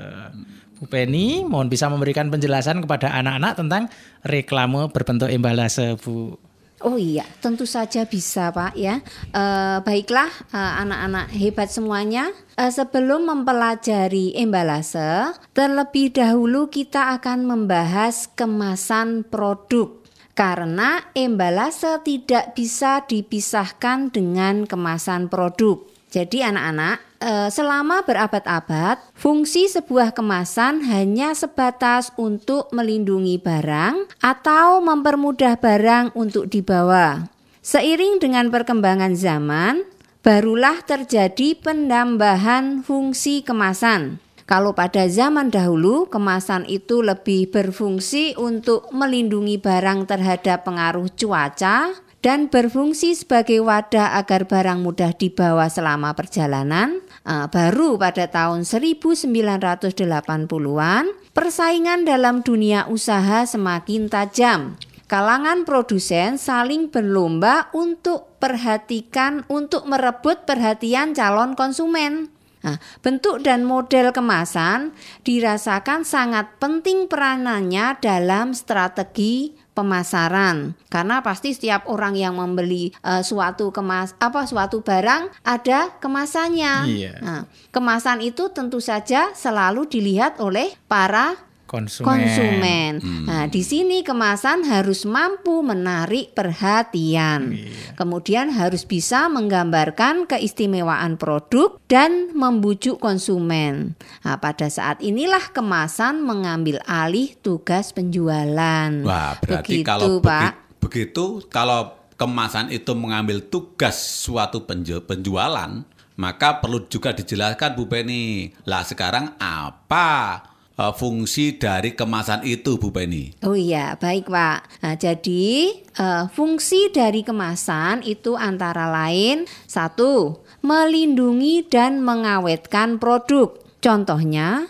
Bu 0.75 0.91
Penny, 0.91 1.47
mohon 1.47 1.71
bisa 1.71 1.87
memberikan 1.87 2.27
penjelasan 2.27 2.83
kepada 2.83 3.15
anak-anak 3.15 3.55
tentang 3.55 3.83
reklame 4.21 4.91
berbentuk 4.91 5.31
embalase, 5.31 5.95
Bu. 5.95 6.35
Oh 6.83 6.99
iya, 6.99 7.23
tentu 7.39 7.63
saja 7.63 8.03
bisa 8.03 8.51
Pak 8.51 8.75
ya. 8.75 8.99
Eh, 9.31 9.77
baiklah 9.79 10.27
eh, 10.51 10.73
anak-anak 10.83 11.31
hebat 11.31 11.71
semuanya. 11.71 12.35
Eh, 12.59 12.67
sebelum 12.67 13.31
mempelajari 13.31 14.35
embalase, 14.35 15.31
terlebih 15.55 16.11
dahulu 16.11 16.67
kita 16.67 17.15
akan 17.15 17.47
membahas 17.47 18.27
kemasan 18.35 19.23
produk. 19.23 20.03
Karena 20.35 20.99
embalase 21.15 22.03
tidak 22.03 22.59
bisa 22.59 23.07
dipisahkan 23.07 24.11
dengan 24.11 24.67
kemasan 24.67 25.31
produk. 25.31 25.79
Jadi 26.11 26.43
anak-anak, 26.43 27.14
selama 27.49 28.05
berabad-abad, 28.05 29.01
fungsi 29.17 29.65
sebuah 29.65 30.13
kemasan 30.13 30.85
hanya 30.85 31.33
sebatas 31.33 32.13
untuk 32.15 32.69
melindungi 32.69 33.41
barang 33.41 34.21
atau 34.21 34.79
mempermudah 34.85 35.57
barang 35.57 36.13
untuk 36.13 36.45
dibawa. 36.45 37.25
Seiring 37.65 38.21
dengan 38.21 38.53
perkembangan 38.53 39.17
zaman, 39.17 39.81
barulah 40.21 40.85
terjadi 40.85 41.57
penambahan 41.57 42.85
fungsi 42.85 43.41
kemasan. 43.41 44.21
Kalau 44.45 44.77
pada 44.77 45.09
zaman 45.09 45.49
dahulu, 45.49 46.05
kemasan 46.05 46.69
itu 46.69 47.01
lebih 47.01 47.49
berfungsi 47.49 48.37
untuk 48.37 48.93
melindungi 48.93 49.57
barang 49.57 50.05
terhadap 50.05 50.61
pengaruh 50.61 51.09
cuaca 51.17 51.97
dan 52.21 52.49
berfungsi 52.49 53.17
sebagai 53.17 53.61
wadah 53.65 54.17
agar 54.17 54.45
barang 54.45 54.81
mudah 54.81 55.17
dibawa 55.17 55.65
selama 55.69 56.13
perjalanan. 56.13 57.04
Uh, 57.25 57.49
baru 57.49 57.97
pada 57.97 58.29
tahun 58.29 58.61
1980-an, 58.61 61.03
persaingan 61.33 62.05
dalam 62.05 62.45
dunia 62.45 62.85
usaha 62.85 63.41
semakin 63.49 64.05
tajam. 64.05 64.77
Kalangan 65.09 65.65
produsen 65.65 66.37
saling 66.37 66.93
berlomba 66.93 67.73
untuk 67.73 68.37
perhatikan 68.37 69.41
untuk 69.49 69.89
merebut 69.89 70.45
perhatian 70.45 71.17
calon 71.17 71.57
konsumen. 71.57 72.29
Nah, 72.61 72.77
bentuk 73.01 73.41
dan 73.41 73.65
model 73.65 74.13
kemasan 74.13 74.93
dirasakan 75.21 76.05
sangat 76.05 76.57
penting 76.61 77.05
peranannya 77.05 78.01
dalam 78.01 78.53
strategi 78.53 79.64
pemasaran 79.75 80.73
karena 80.87 81.19
pasti 81.19 81.51
setiap 81.51 81.85
orang 81.91 82.15
yang 82.15 82.39
membeli 82.39 82.95
uh, 83.03 83.21
suatu 83.21 83.69
kemas 83.69 84.15
apa 84.17 84.47
suatu 84.47 84.81
barang 84.81 85.29
ada 85.43 85.99
kemasannya. 85.99 86.73
Iya. 86.87 87.13
Nah, 87.19 87.41
kemasan 87.75 88.23
itu 88.23 88.49
tentu 88.55 88.79
saja 88.79 89.35
selalu 89.35 89.85
dilihat 89.91 90.39
oleh 90.39 90.73
para 90.87 91.44
konsumen. 91.65 92.05
konsumen. 92.07 92.91
Nah, 93.25 93.45
di 93.45 93.61
sini 93.61 94.01
kemasan 94.01 94.65
harus 94.65 95.03
mampu 95.03 95.59
menarik 95.59 96.31
perhatian. 96.31 97.57
Kemudian 97.93 98.49
harus 98.49 98.83
bisa 98.83 99.27
menggambarkan 99.27 100.25
keistimewaan 100.25 101.17
produk 101.17 101.77
dan 101.85 102.31
membujuk 102.31 102.97
konsumen. 102.97 103.97
Nah, 104.21 104.37
pada 104.37 104.69
saat 104.69 105.01
inilah 105.01 105.51
kemasan 105.51 106.21
mengambil 106.21 106.79
alih 106.85 107.33
tugas 107.39 107.91
penjualan. 107.91 108.89
Wah, 109.03 109.37
berarti 109.41 109.81
Begitu, 109.81 109.85
kalau 109.85 110.21
Pak. 110.21 110.41
begi- 110.41 110.57
begitu 110.79 111.25
kalau 111.49 111.81
kemasan 112.15 112.71
itu 112.71 112.95
mengambil 112.95 113.43
tugas 113.43 113.97
suatu 113.97 114.63
penju- 114.63 115.03
penjualan, 115.03 115.83
maka 116.15 116.63
perlu 116.63 116.87
juga 116.87 117.11
dijelaskan 117.11 117.75
Bu 117.75 117.85
Penny. 117.85 118.53
Lah 118.63 118.87
sekarang 118.87 119.35
apa 119.35 120.39
eh, 120.75 120.93
fungsi 120.95 121.55
dari 121.55 121.95
kemasan 121.95 122.43
itu 122.43 122.75
Bu 122.75 122.91
Penny? 122.91 123.35
Oh 123.43 123.55
iya, 123.55 123.95
baik 123.95 124.27
Pak. 124.27 124.83
Nah, 124.83 124.95
jadi 124.95 125.75
eh, 125.79 126.23
fungsi 126.31 126.91
dari 126.91 127.23
kemasan 127.23 128.03
itu 128.03 128.35
antara 128.35 128.91
lain 128.91 129.47
satu, 129.65 130.43
melindungi 130.65 131.65
dan 131.67 132.01
mengawetkan 132.01 132.97
produk. 132.97 133.55
Contohnya, 133.85 134.65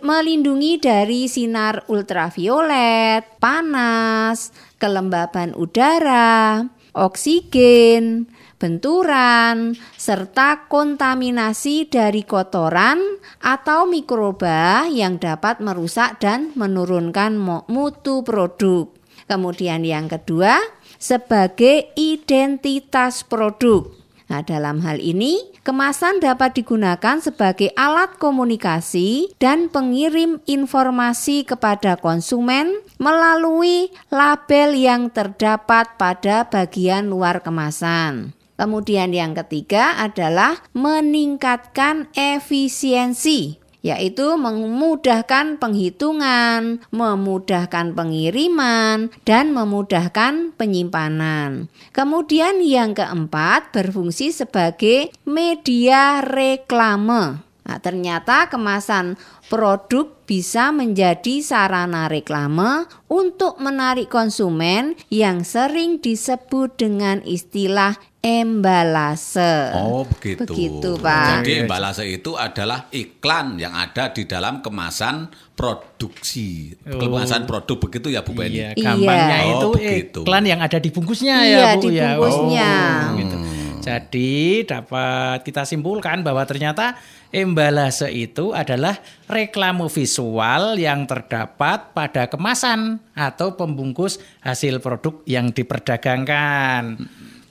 melindungi 0.00 0.80
dari 0.80 1.28
sinar 1.28 1.84
ultraviolet, 1.84 3.36
panas, 3.36 4.56
kelembaban 4.80 5.52
udara, 5.52 6.64
oksigen, 6.96 8.24
benturan, 8.58 9.78
serta 9.94 10.66
kontaminasi 10.66 11.86
dari 11.86 12.26
kotoran 12.26 12.98
atau 13.38 13.86
mikroba 13.86 14.90
yang 14.90 15.16
dapat 15.22 15.62
merusak 15.62 16.18
dan 16.18 16.50
menurunkan 16.58 17.38
mutu 17.70 18.26
produk. 18.26 18.90
Kemudian 19.30 19.86
yang 19.86 20.10
kedua, 20.10 20.58
sebagai 20.98 21.94
identitas 21.94 23.22
produk. 23.22 23.94
Nah, 24.28 24.44
dalam 24.44 24.84
hal 24.84 25.00
ini, 25.00 25.40
kemasan 25.64 26.20
dapat 26.20 26.60
digunakan 26.60 27.16
sebagai 27.16 27.72
alat 27.80 28.20
komunikasi 28.20 29.32
dan 29.40 29.72
pengirim 29.72 30.44
informasi 30.44 31.48
kepada 31.48 31.96
konsumen 31.96 32.84
melalui 33.00 33.88
label 34.12 34.76
yang 34.76 35.08
terdapat 35.08 35.96
pada 35.96 36.44
bagian 36.44 37.08
luar 37.08 37.40
kemasan. 37.40 38.37
Kemudian 38.58 39.14
yang 39.14 39.38
ketiga 39.38 40.02
adalah 40.02 40.58
meningkatkan 40.74 42.10
efisiensi 42.18 43.68
yaitu 43.78 44.34
memudahkan 44.34 45.62
penghitungan, 45.62 46.82
memudahkan 46.90 47.94
pengiriman, 47.94 49.14
dan 49.22 49.54
memudahkan 49.54 50.52
penyimpanan. 50.58 51.70
Kemudian 51.94 52.58
yang 52.58 52.92
keempat 52.98 53.70
berfungsi 53.70 54.34
sebagai 54.34 55.14
media 55.22 56.26
reklame. 56.26 57.46
Nah, 57.68 57.78
ternyata 57.84 58.48
kemasan 58.48 59.20
produk 59.52 60.08
bisa 60.24 60.72
menjadi 60.72 61.44
sarana 61.44 62.08
reklame 62.08 62.88
untuk 63.12 63.60
menarik 63.60 64.08
konsumen 64.08 64.96
yang 65.12 65.44
sering 65.44 66.00
disebut 66.00 66.80
dengan 66.80 67.20
istilah 67.28 68.00
embalase. 68.18 69.70
Oh 69.78 70.02
begitu. 70.02 70.42
Begitu, 70.42 70.90
Pak. 70.98 71.42
Jadi 71.42 71.52
embalase 71.64 72.04
itu 72.04 72.34
adalah 72.34 72.90
iklan 72.90 73.56
yang 73.62 73.74
ada 73.78 74.10
di 74.10 74.26
dalam 74.26 74.58
kemasan 74.58 75.30
produksi, 75.54 76.74
kemasan 76.82 77.46
produk 77.46 77.78
begitu 77.78 78.10
ya 78.10 78.26
Bu 78.26 78.34
Penny. 78.34 78.58
Iya, 78.62 78.68
gampangnya 78.74 79.38
Iya. 79.38 79.50
itu 79.54 79.66
Oh, 79.66 79.74
begitu. 79.74 80.18
iklan 80.26 80.44
yang 80.46 80.60
ada 80.62 80.78
di 80.78 80.90
bungkusnya 80.90 81.36
Iya, 81.42 81.58
ya 81.58 81.70
Bu 81.78 81.80
di 81.82 81.88
ya. 81.94 82.08
bungkusnya. 82.14 82.72
Oh, 82.74 83.16
gitu. 83.18 83.36
Jadi 83.78 84.68
dapat 84.68 85.46
kita 85.46 85.64
simpulkan 85.64 86.20
bahwa 86.20 86.44
ternyata 86.44 86.98
embalase 87.32 88.10
itu 88.10 88.52
adalah 88.52 89.00
reklame 89.24 89.88
visual 89.88 90.76
yang 90.76 91.08
terdapat 91.08 91.96
pada 91.96 92.28
kemasan 92.28 93.00
atau 93.16 93.56
pembungkus 93.56 94.20
hasil 94.44 94.84
produk 94.84 95.22
yang 95.24 95.54
diperdagangkan. 95.54 97.00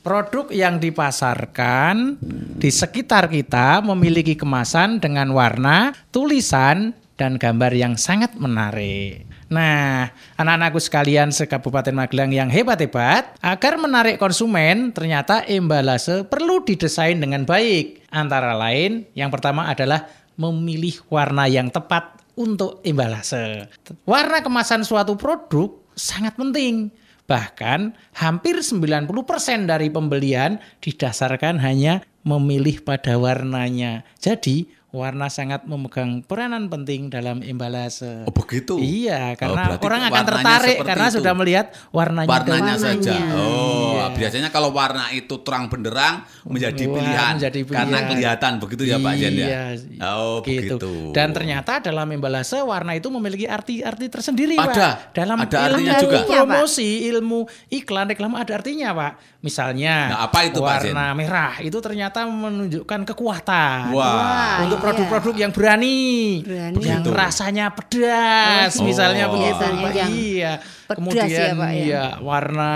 Produk 0.08 0.48
yang 0.56 0.80
dipasarkan 0.80 2.15
di 2.56 2.72
sekitar 2.72 3.28
kita 3.28 3.84
memiliki 3.84 4.39
kemasan 4.39 5.04
dengan 5.04 5.36
warna, 5.36 5.91
tulisan, 6.15 6.96
dan 7.20 7.36
gambar 7.36 7.76
yang 7.76 8.00
sangat 8.00 8.32
menarik. 8.39 9.28
Nah, 9.52 10.08
anak-anakku 10.39 10.80
sekalian 10.80 11.36
se-Kabupaten 11.36 11.91
Magelang 11.91 12.32
yang 12.32 12.48
hebat-hebat, 12.48 13.36
agar 13.43 13.76
menarik 13.76 14.15
konsumen, 14.15 14.96
ternyata 14.96 15.43
embalase 15.43 16.24
perlu 16.24 16.63
didesain 16.63 17.20
dengan 17.20 17.43
baik. 17.43 18.08
Antara 18.08 18.56
lain, 18.56 19.12
yang 19.12 19.28
pertama 19.28 19.67
adalah 19.67 20.08
memilih 20.39 21.04
warna 21.12 21.52
yang 21.52 21.67
tepat 21.67 22.15
untuk 22.39 22.80
embalase. 22.88 23.67
Warna 24.08 24.39
kemasan 24.39 24.88
suatu 24.88 25.20
produk 25.20 25.67
sangat 26.00 26.39
penting. 26.39 26.96
Bahkan 27.28 27.94
hampir 28.24 28.56
90% 28.63 29.68
dari 29.68 29.92
pembelian 29.92 30.63
didasarkan 30.80 31.60
hanya 31.60 32.02
memilih 32.24 32.80
pada 32.84 33.20
warnanya. 33.20 34.08
Jadi 34.20 34.72
warna 34.89 35.28
sangat 35.28 35.67
memegang 35.67 36.23
peranan 36.23 36.67
penting 36.67 37.12
dalam 37.12 37.43
embalase. 37.43 38.23
Oh 38.23 38.32
begitu. 38.32 38.80
Iya, 38.80 39.36
Oh, 39.36 39.38
karena 39.38 39.62
berarti 39.67 39.84
orang 39.84 40.02
akan 40.06 40.23
tertarik 40.26 40.78
karena 40.82 41.06
itu. 41.06 41.15
sudah 41.19 41.34
melihat 41.34 41.65
warnanya. 41.91 42.30
warnanya 42.30 42.73
doang. 42.73 42.86
saja. 42.95 43.12
Warnanya. 43.13 43.36
Oh, 43.36 44.08
biasanya 44.15 44.50
kalau 44.50 44.71
warna 44.71 45.12
itu 45.12 45.36
terang 45.39 45.67
benderang 45.67 46.23
menjadi 46.43 46.84
Wah, 46.88 46.95
pilihan, 46.95 47.32
menjadi 47.36 47.60
pilihan. 47.62 47.78
karena 47.84 47.97
kelihatan 48.08 48.52
begitu 48.58 48.84
ya 48.86 48.97
Pak 48.97 49.13
Jen 49.13 49.34
ya. 49.34 49.47
Iya, 49.47 49.63
Oh, 50.08 50.39
gitu. 50.39 50.80
begitu. 50.80 50.91
Dan 51.12 51.28
ternyata 51.30 51.73
dalam 51.78 52.08
embalase 52.08 52.58
warna 52.58 52.95
itu 52.95 53.12
memiliki 53.12 53.43
arti-arti 53.43 54.08
tersendiri, 54.08 54.56
Ada. 54.56 54.71
Pak. 54.71 54.95
Dalam 55.12 55.38
Ada 55.38 55.58
ilmu 55.67 55.84
artinya 55.84 55.93
juga. 56.00 56.19
promosi, 56.23 56.89
ilmu 57.06 57.39
iklan, 57.69 58.08
reklame 58.08 58.39
ada 58.39 58.56
artinya, 58.56 58.95
Pak. 58.95 59.13
Misalnya, 59.38 59.95
Nah, 60.10 60.19
apa 60.23 60.39
itu, 60.43 60.58
Pak 60.58 60.80
warna 60.82 61.12
merah 61.12 61.54
itu 61.60 61.78
ternyata 61.78 62.23
menunjukkan 62.23 63.04
kekuatan. 63.06 63.91
Wah. 63.91 64.63
Untuk 64.63 64.77
iya. 64.77 64.77
Produk-produk 64.80 65.36
yang 65.38 65.52
berani, 65.52 65.98
Berani. 66.42 66.82
yang 66.84 67.02
Begitu. 67.02 67.12
rasanya 67.13 67.66
pedas, 67.72 68.78
Oh. 68.78 68.86
misalnya 68.86 69.26
begitu, 69.28 69.63
Pak. 69.63 69.94
yang 69.94 70.12
Iya. 70.12 70.52
pedas 70.86 70.98
Kemudian 70.98 71.28
ya, 71.28 71.46
Pak, 71.54 71.72
ya. 71.72 71.82
iya, 71.84 72.06
warna 72.20 72.72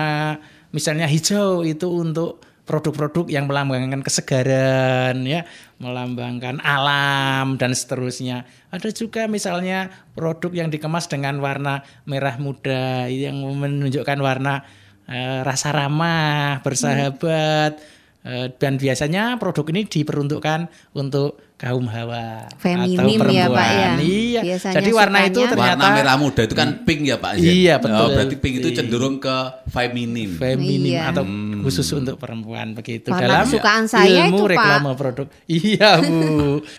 misalnya 0.72 1.08
hijau 1.08 1.62
itu 1.62 1.88
untuk 1.88 2.40
produk-produk 2.62 3.28
yang 3.28 3.52
melambangkan 3.52 4.00
kesegaran 4.00 5.28
ya, 5.28 5.44
melambangkan 5.76 6.64
alam 6.64 7.60
dan 7.60 7.76
seterusnya. 7.76 8.48
Ada 8.72 8.96
juga 8.96 9.28
misalnya 9.28 9.92
produk 10.16 10.54
yang 10.56 10.70
dikemas 10.72 11.12
dengan 11.12 11.42
warna 11.44 11.84
merah 12.06 12.40
muda 12.40 13.12
yang 13.12 13.36
menunjukkan 13.42 14.20
warna 14.22 14.64
eh, 15.06 15.44
rasa 15.44 15.76
ramah, 15.76 16.64
bersahabat. 16.64 17.84
Eh, 18.22 18.48
dan 18.56 18.78
biasanya 18.78 19.36
produk 19.36 19.66
ini 19.74 19.84
diperuntukkan 19.84 20.70
untuk 20.94 21.42
kaum 21.62 21.86
hawa 21.86 22.50
Feminim 22.58 23.21
atau 23.21 23.30
ya, 23.30 23.45
perempuan. 23.45 23.54
Pak, 23.54 23.69
ya? 23.69 23.91
Iya. 24.02 24.41
Biasanya 24.41 24.76
Jadi 24.82 24.89
warna 24.91 25.19
itu 25.21 25.30
sukanya- 25.38 25.52
ternyata 25.54 25.78
Warna 25.78 25.95
merah 25.95 26.15
muda 26.17 26.41
itu 26.41 26.56
kan 26.58 26.69
pink 26.82 27.02
ya 27.06 27.15
Pak 27.15 27.34
Jen? 27.38 27.54
Iya, 27.54 27.76
betul. 27.78 28.02
Oh, 28.02 28.10
berarti 28.10 28.36
pink 28.36 28.56
itu 28.58 28.67
Iya. 28.67 28.78
cenderung 28.82 29.15
ke 29.17 29.38
feminim. 29.69 30.30
feminim 30.34 30.89
Iya. 30.89 31.13
atau 31.13 31.24
khusus 31.62 31.86
untuk 31.93 32.17
perempuan 32.17 32.74
begitu 32.74 33.13
Warna 33.13 33.21
dalam 33.21 33.45
kesukaan 33.45 33.86
saya 33.86 34.26
ilmu 34.26 34.41
itu, 34.41 34.43
Pak. 34.43 34.50
reklame 34.52 34.91
produk. 34.95 35.28
Iya 35.62 35.89
bu. 36.02 36.19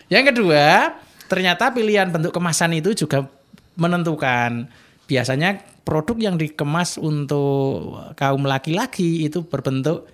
Yang 0.09 0.25
kedua 0.29 0.67
ternyata 1.25 1.71
pilihan 1.71 2.11
bentuk 2.11 2.35
kemasan 2.35 2.75
itu 2.75 2.91
juga 2.99 3.31
menentukan. 3.75 4.67
biasanya 5.03 5.61
produk 5.83 6.17
yang 6.17 6.37
dikemas 6.37 6.97
untuk 6.97 7.85
kaum 8.15 8.43
laki-laki 8.43 9.23
itu 9.23 9.45
berbentuk 9.45 10.09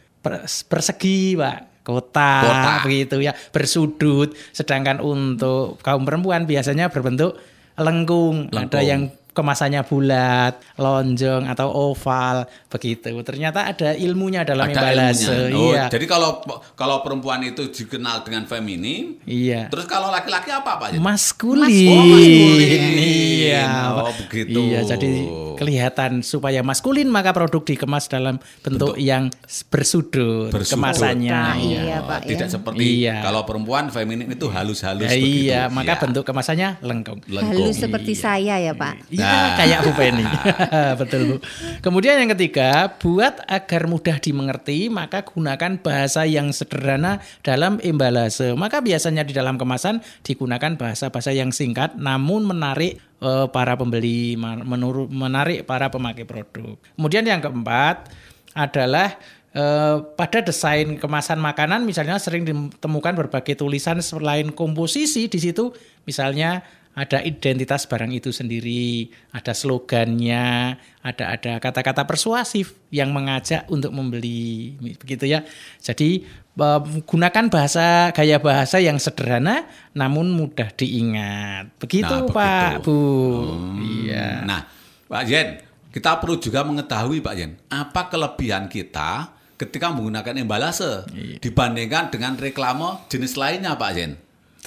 persegi, 0.66 1.38
Pak. 1.38 1.67
Kotak, 1.88 2.44
Kotak. 2.44 2.78
begitu 2.84 3.16
ya, 3.24 3.32
bersudut. 3.48 4.36
Sedangkan 4.52 5.00
untuk 5.00 5.80
kaum 5.80 6.04
perempuan 6.04 6.44
biasanya 6.44 6.92
berbentuk 6.92 7.40
lengkung. 7.80 8.52
Ada 8.52 8.60
Lengkung. 8.60 8.84
yang 8.84 9.02
kemasannya 9.30 9.82
bulat, 9.82 10.58
lonjong 10.74 11.46
atau 11.46 11.68
oval 11.70 12.44
begitu. 12.66 13.14
Ternyata 13.22 13.68
ada 13.68 13.94
ilmunya 13.94 14.42
dalam 14.42 14.66
Ada 14.66 14.74
embalase. 14.74 15.24
ilmunya. 15.24 15.56
Oh, 15.56 15.66
Iya. 15.68 15.84
Jadi 15.88 16.06
kalau 16.06 16.30
kalau 16.74 17.00
perempuan 17.00 17.40
itu 17.42 17.66
dikenal 17.66 18.22
dengan 18.22 18.44
feminim, 18.44 19.20
Iya. 19.22 19.68
terus 19.68 19.86
kalau 19.86 20.08
laki-laki 20.08 20.50
apa 20.50 20.76
Pak? 20.76 20.88
Maskulin. 20.98 21.88
Oh, 21.88 22.02
maskulin. 22.02 22.82
Iya. 22.98 23.66
Oh, 23.94 24.12
begitu. 24.16 24.58
Iya, 24.60 24.80
jadi 24.86 25.10
kelihatan 25.54 26.22
supaya 26.22 26.62
maskulin 26.62 27.06
maka 27.06 27.30
produk 27.30 27.62
dikemas 27.64 28.06
dalam 28.06 28.38
bentuk, 28.60 28.94
yang 28.96 29.26
bersudut, 29.68 30.50
Bersudut. 30.50 30.74
kemasannya. 30.74 31.34
Nah, 31.34 31.56
Iya. 31.56 31.80
iya, 31.80 31.96
Pak, 32.00 32.20
Tidak 32.24 32.46
ya. 32.46 32.52
seperti 32.52 32.84
Iya. 33.02 33.14
kalau 33.22 33.42
perempuan 33.42 33.90
feminim 33.90 34.26
itu 34.26 34.46
halus-halus 34.46 35.04
Ya, 35.04 35.14
begitu. 35.14 35.42
iya, 35.44 35.60
maka 35.68 35.92
Iya. 35.92 36.00
bentuk 36.00 36.24
kemasannya 36.24 36.68
lengkung. 36.80 37.20
Lengkung. 37.26 37.58
Halus 37.58 37.76
seperti 37.76 38.12
saya 38.14 38.54
ya 38.56 38.72
Pak. 38.72 39.10
Iya, 39.18 39.26
Nah. 39.26 39.50
kayak 39.58 39.80
Bu 39.82 39.92
Penny. 39.92 40.22
Betul, 41.02 41.20
Bu. 41.26 41.36
Kemudian 41.82 42.22
yang 42.22 42.30
ketiga, 42.32 42.94
buat 42.96 43.42
agar 43.44 43.90
mudah 43.90 44.16
dimengerti, 44.16 44.86
maka 44.86 45.26
gunakan 45.26 45.82
bahasa 45.82 46.22
yang 46.22 46.54
sederhana 46.54 47.18
dalam 47.42 47.82
embalase. 47.82 48.54
Maka 48.54 48.78
biasanya 48.78 49.26
di 49.26 49.34
dalam 49.34 49.58
kemasan 49.58 49.98
digunakan 50.22 50.78
bahasa-bahasa 50.78 51.34
yang 51.34 51.50
singkat 51.50 51.98
namun 51.98 52.46
menarik 52.46 53.02
eh, 53.18 53.46
para 53.50 53.74
pembeli, 53.74 54.38
ma- 54.38 54.62
menuru- 54.62 55.10
menarik 55.10 55.66
para 55.66 55.90
pemakai 55.90 56.22
produk. 56.22 56.78
Kemudian 56.94 57.26
yang 57.26 57.42
keempat 57.42 58.06
adalah 58.54 59.18
eh, 59.50 59.96
pada 60.14 60.38
desain 60.40 60.94
kemasan 60.94 61.42
makanan 61.42 61.82
misalnya 61.82 62.22
sering 62.22 62.46
ditemukan 62.46 63.18
berbagai 63.18 63.58
tulisan 63.58 63.98
selain 63.98 64.54
komposisi 64.54 65.26
di 65.26 65.42
situ 65.42 65.74
misalnya 66.04 66.62
ada 66.94 67.22
identitas 67.22 67.84
barang 67.84 68.10
itu 68.10 68.30
sendiri, 68.30 69.08
ada 69.30 69.52
slogannya, 69.52 70.76
ada 71.00 71.24
ada 71.30 71.52
kata-kata 71.58 72.02
persuasif 72.04 72.74
yang 72.90 73.10
mengajak 73.10 73.68
untuk 73.68 73.94
membeli, 73.94 74.74
begitu 74.98 75.28
ya. 75.28 75.46
Jadi 75.78 76.26
eh, 76.58 76.80
gunakan 77.06 77.44
bahasa 77.48 78.10
gaya 78.10 78.42
bahasa 78.42 78.82
yang 78.82 78.98
sederhana 78.98 79.68
namun 79.94 80.30
mudah 80.30 80.70
diingat. 80.74 81.70
Begitu 81.78 82.10
Nah, 82.10 82.26
Pak, 82.28 82.82
begitu. 82.82 82.90
Bu. 82.90 82.98
Hmm, 83.46 83.78
Iya. 83.78 84.26
Nah, 84.42 84.60
Pak 85.06 85.22
Jen, 85.24 85.48
kita 85.88 86.18
perlu 86.18 86.36
juga 86.36 86.66
mengetahui 86.66 87.22
Pak 87.22 87.34
Jen, 87.34 87.56
apa 87.70 88.10
kelebihan 88.10 88.66
kita 88.66 89.32
ketika 89.54 89.90
menggunakan 89.90 90.34
embalase 90.38 91.06
Iya. 91.10 91.42
dibandingkan 91.42 92.10
dengan 92.10 92.34
reklame 92.38 93.02
jenis 93.06 93.34
lainnya 93.34 93.74
Pak 93.74 93.90
Jen? 93.94 94.12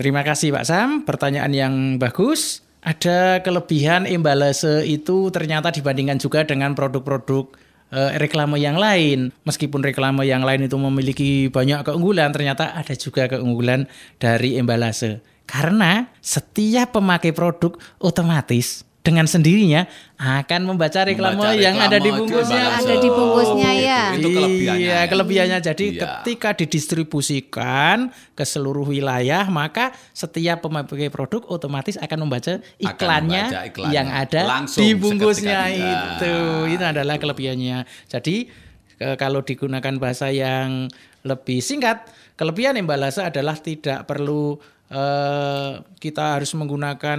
Terima 0.02 0.26
kasih 0.26 0.50
Pak 0.50 0.66
Sam, 0.66 1.06
pertanyaan 1.06 1.54
yang 1.54 1.74
bagus. 2.02 2.66
Ada 2.82 3.46
kelebihan 3.46 4.10
embalase 4.10 4.82
itu 4.90 5.30
ternyata 5.30 5.70
dibandingkan 5.70 6.18
juga 6.18 6.42
dengan 6.42 6.74
produk-produk 6.74 7.54
eh, 7.94 8.18
reklame 8.18 8.58
yang 8.58 8.82
lain. 8.82 9.30
Meskipun 9.46 9.86
reklame 9.86 10.26
yang 10.26 10.42
lain 10.42 10.66
itu 10.66 10.74
memiliki 10.74 11.54
banyak 11.54 11.86
keunggulan, 11.86 12.34
ternyata 12.34 12.74
ada 12.74 12.98
juga 12.98 13.30
keunggulan 13.30 13.86
dari 14.18 14.58
embalase. 14.58 15.22
Karena 15.46 16.10
setiap 16.18 16.98
pemakai 16.98 17.30
produk 17.30 17.78
otomatis 18.02 18.82
dengan 19.02 19.26
sendirinya 19.26 19.90
akan 20.16 20.62
membaca 20.62 21.02
reklame 21.02 21.34
Membaca 21.34 21.58
yang 21.58 21.74
ada 21.74 21.98
di 21.98 22.14
bungkusnya. 22.14 22.64
Ada 22.78 22.96
di 23.02 23.10
bungkusnya, 23.10 23.66
Oh, 23.66 23.82
ya. 23.82 24.02
Itu, 24.14 24.20
itu 24.22 24.28
kelebihannya. 24.32 24.78
Iya, 24.78 24.94
ya. 24.94 25.10
kelebihannya. 25.10 25.60
Jadi 25.60 25.86
Iya. 25.90 26.02
ketika 26.22 26.50
didistribusikan 26.54 27.98
ke 28.32 28.44
seluruh 28.46 28.86
wilayah, 28.86 29.50
maka 29.50 29.90
setiap 30.12 30.62
pemakai 30.62 31.10
produk 31.10 31.42
otomatis 31.50 31.98
akan 31.98 32.18
membaca 32.22 32.62
iklannya, 32.78 33.44
membaca 33.50 33.62
iklannya. 33.66 33.90
yang 33.92 34.08
ada 34.08 34.42
Langsung 34.46 34.86
di 34.86 34.94
bungkusnya 34.94 35.60
itu. 35.70 36.34
Itu 36.70 36.84
adalah 36.86 37.18
kelebihannya. 37.18 37.90
Jadi 38.06 38.54
ke- 38.96 39.18
kalau 39.18 39.42
digunakan 39.42 39.98
bahasa 39.98 40.30
yang 40.30 40.86
lebih 41.22 41.58
singkat, 41.58 42.06
kelebihan 42.38 42.78
embalase 42.78 43.26
adalah 43.26 43.58
tidak 43.58 44.06
perlu 44.06 44.62
eh, 44.92 45.72
kita 45.98 46.36
harus 46.36 46.52
menggunakan 46.52 47.16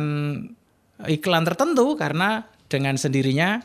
iklan 1.09 1.47
tertentu 1.47 1.95
karena 1.99 2.47
dengan 2.71 2.97
sendirinya 2.97 3.61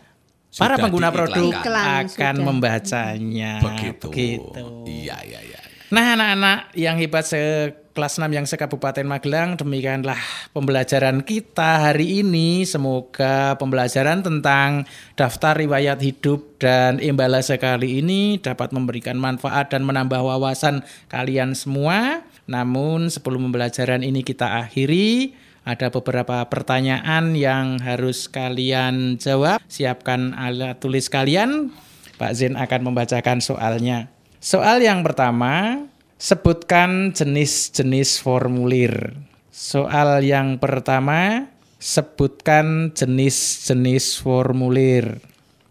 para 0.56 0.76
Sudah 0.76 0.84
pengguna 0.88 1.10
produk. 1.14 1.52
Iklan 1.54 1.86
akan 2.08 2.10
sudah. 2.10 2.34
membacanya. 2.46 3.52
Begitu. 3.64 4.08
Begitu. 4.10 4.64
Iya, 4.88 5.18
iya, 5.24 5.40
iya. 5.44 5.60
Nah, 5.88 6.20
anak-anak 6.20 6.76
yang 6.76 7.00
hebat 7.00 7.24
sekelas 7.24 8.20
6 8.20 8.28
yang 8.28 8.44
sekabupaten 8.44 9.08
Magelang, 9.08 9.56
demikianlah 9.56 10.20
pembelajaran 10.52 11.24
kita 11.24 11.88
hari 11.88 12.20
ini. 12.20 12.68
Semoga 12.68 13.56
pembelajaran 13.56 14.20
tentang 14.20 14.84
daftar 15.16 15.56
riwayat 15.56 16.04
hidup 16.04 16.60
dan 16.60 17.00
embalase 17.00 17.56
kali 17.56 18.04
ini 18.04 18.36
dapat 18.36 18.76
memberikan 18.76 19.16
manfaat 19.16 19.72
dan 19.72 19.88
menambah 19.88 20.20
wawasan 20.20 20.84
kalian 21.08 21.56
semua. 21.56 22.20
Namun 22.52 23.08
sebelum 23.08 23.48
pembelajaran 23.48 24.04
ini 24.04 24.28
kita 24.28 24.68
akhiri, 24.68 25.32
ada 25.68 25.92
beberapa 25.92 26.48
pertanyaan 26.48 27.36
yang 27.36 27.84
harus 27.84 28.32
kalian 28.32 29.20
jawab. 29.20 29.60
Siapkan 29.68 30.32
alat 30.32 30.80
tulis 30.80 31.12
kalian. 31.12 31.76
Pak 32.16 32.32
Zen 32.40 32.56
akan 32.56 32.88
membacakan 32.88 33.44
soalnya. 33.44 34.08
Soal 34.40 34.80
yang 34.80 35.04
pertama, 35.04 35.84
sebutkan 36.16 37.12
jenis-jenis 37.12 38.24
formulir. 38.24 39.12
Soal 39.52 40.24
yang 40.24 40.56
pertama, 40.56 41.52
sebutkan 41.84 42.96
jenis-jenis 42.96 44.24
formulir. 44.24 45.20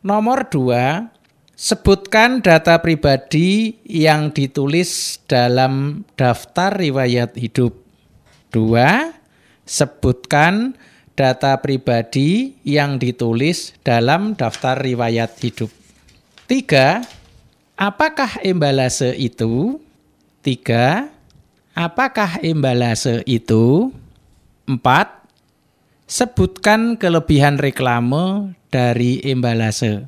Nomor 0.04 0.52
dua, 0.52 1.09
sebutkan 1.56 2.44
data 2.44 2.78
pribadi 2.85 3.80
yang 3.88 4.28
ditulis 4.28 5.24
dalam 5.24 6.04
daftar 6.20 6.76
riwayat 6.76 7.32
hidup. 7.32 7.72
Dua, 8.52 9.15
sebutkan 9.66 10.79
data 11.18 11.59
pribadi 11.59 12.55
yang 12.62 13.02
ditulis 13.02 13.74
dalam 13.83 14.38
daftar 14.38 14.79
riwayat 14.79 15.35
hidup. 15.42 15.68
Tiga, 16.46 17.02
apakah 17.74 18.38
embalase 18.46 19.12
itu? 19.18 19.83
Tiga, 20.40 21.11
apakah 21.74 22.38
embalase 22.40 23.26
itu? 23.26 23.90
Empat, 24.70 25.26
sebutkan 26.07 26.94
kelebihan 26.94 27.59
reklame 27.59 28.55
dari 28.70 29.18
embalase. 29.26 30.07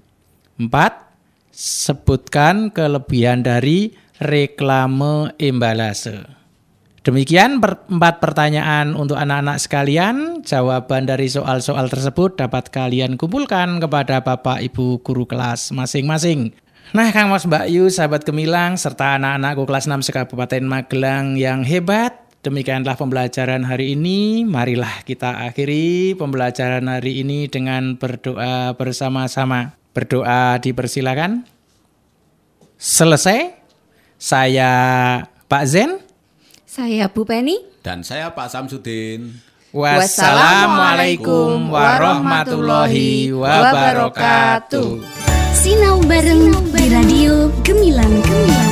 Empat, 0.58 1.10
sebutkan 1.50 2.70
kelebihan 2.70 3.42
dari 3.42 3.94
reklame 4.22 5.34
embalase. 5.38 6.37
Demikian 7.08 7.56
per- 7.56 7.88
empat 7.88 8.20
pertanyaan 8.20 8.92
untuk 8.92 9.16
anak-anak 9.16 9.56
sekalian. 9.56 10.44
Jawaban 10.44 11.08
dari 11.08 11.32
soal-soal 11.32 11.88
tersebut 11.88 12.36
dapat 12.36 12.68
kalian 12.68 13.16
kumpulkan 13.16 13.80
kepada 13.80 14.20
Bapak 14.20 14.60
Ibu 14.60 15.00
guru 15.00 15.24
kelas 15.24 15.72
masing-masing. 15.72 16.52
Nah, 16.92 17.08
Kang 17.08 17.32
Mas 17.32 17.48
Mbak 17.48 17.64
Yu, 17.72 17.88
sahabat 17.88 18.28
gemilang, 18.28 18.76
serta 18.76 19.16
anak-anakku 19.16 19.64
kelas 19.64 19.88
6 19.88 20.04
sekabupaten 20.04 20.60
Magelang 20.68 21.40
yang 21.40 21.64
hebat, 21.64 22.28
demikianlah 22.44 23.00
pembelajaran 23.00 23.64
hari 23.64 23.96
ini. 23.96 24.44
Marilah 24.44 25.00
kita 25.08 25.48
akhiri 25.48 26.12
pembelajaran 26.12 26.84
hari 26.92 27.24
ini 27.24 27.48
dengan 27.48 27.96
berdoa 27.96 28.76
bersama-sama. 28.76 29.80
Berdoa 29.96 30.60
dipersilakan. 30.60 31.48
Selesai. 32.76 33.56
Saya 34.20 34.72
Pak 35.48 35.64
Zen. 35.64 36.07
Saya 36.78 37.10
Bu 37.10 37.26
Penny. 37.26 37.58
Dan 37.82 38.06
saya 38.06 38.30
Pak 38.30 38.54
Samsudin. 38.54 39.34
Wassalamualaikum 39.74 41.74
warahmatullahi 41.74 43.34
wabarakatuh. 43.34 45.02
Sinau 45.58 45.98
bareng 46.06 46.54
di 46.70 46.84
Radio 46.86 47.50
Gemilang 47.66 48.14
Gemilang. 48.22 48.70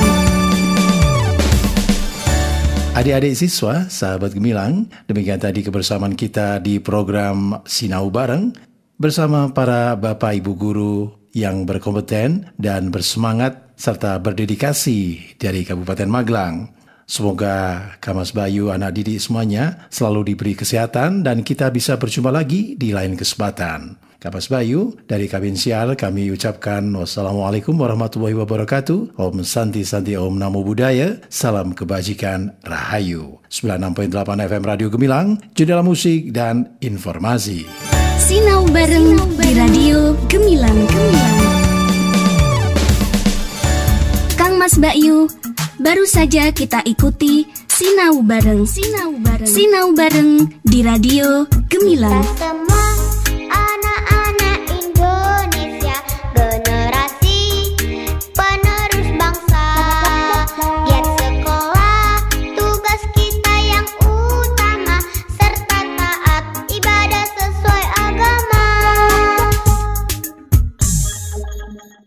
Adik-adik 2.95 3.35
siswa, 3.35 3.91
sahabat 3.91 4.39
gemilang, 4.39 4.87
demikian 5.11 5.43
tadi 5.43 5.67
kebersamaan 5.67 6.15
kita 6.15 6.63
di 6.63 6.79
program 6.79 7.59
Sinau 7.67 8.07
Bareng 8.15 8.55
bersama 9.03 9.51
para 9.51 9.99
Bapak 9.99 10.47
Ibu 10.47 10.53
Guru 10.55 11.11
yang 11.35 11.67
berkompeten 11.67 12.55
dan 12.55 12.95
bersemangat 12.95 13.75
serta 13.75 14.23
berdedikasi 14.23 15.35
dari 15.43 15.67
Kabupaten 15.67 16.07
Magelang. 16.07 16.76
Semoga 17.07 17.95
Kamas 18.03 18.35
Bayu 18.35 18.75
anak 18.75 18.99
didik 18.99 19.23
semuanya 19.23 19.87
selalu 19.95 20.35
diberi 20.35 20.59
kesehatan 20.59 21.23
dan 21.23 21.47
kita 21.47 21.71
bisa 21.71 21.95
berjumpa 21.95 22.35
lagi 22.35 22.75
di 22.75 22.91
lain 22.91 23.15
kesempatan. 23.15 24.03
Kapas 24.19 24.51
Bayu, 24.51 24.99
dari 25.07 25.31
Kabin 25.31 25.55
Sial 25.55 25.95
kami 25.95 26.35
ucapkan 26.35 26.83
wassalamualaikum 26.91 27.79
warahmatullahi 27.79 28.35
wabarakatuh. 28.35 29.15
Om 29.15 29.47
Santi 29.47 29.87
Santi 29.87 30.19
Om 30.19 30.35
Namo 30.35 30.67
Buddhaya. 30.67 31.23
Salam 31.31 31.79
kebajikan 31.79 32.59
Rahayu. 32.67 33.39
96.8 33.55 34.11
FM 34.51 34.63
Radio 34.67 34.89
Gemilang, 34.91 35.39
jendela 35.55 35.87
musik 35.87 36.35
dan 36.35 36.75
informasi. 36.83 37.71
Sinau 38.19 38.67
bareng 38.75 39.15
di 39.39 39.51
Radio 39.55 40.19
Gemilang 40.27 40.81
Gemilang. 40.91 41.39
Kang 44.35 44.59
Mas 44.59 44.75
Bayu, 44.75 45.31
baru 45.77 46.05
saja 46.09 46.49
kita 46.53 46.81
ikuti 46.89 47.45
Sinau 47.69 48.25
bareng 48.25 48.65
Sinau 48.65 49.13
bareng 49.21 49.49
Sinau 49.49 49.93
bareng 49.93 50.49
di 50.65 50.81
Radio 50.81 51.45
Gemilang. 51.69 52.25
Kita 52.25 52.57
semua 52.57 52.96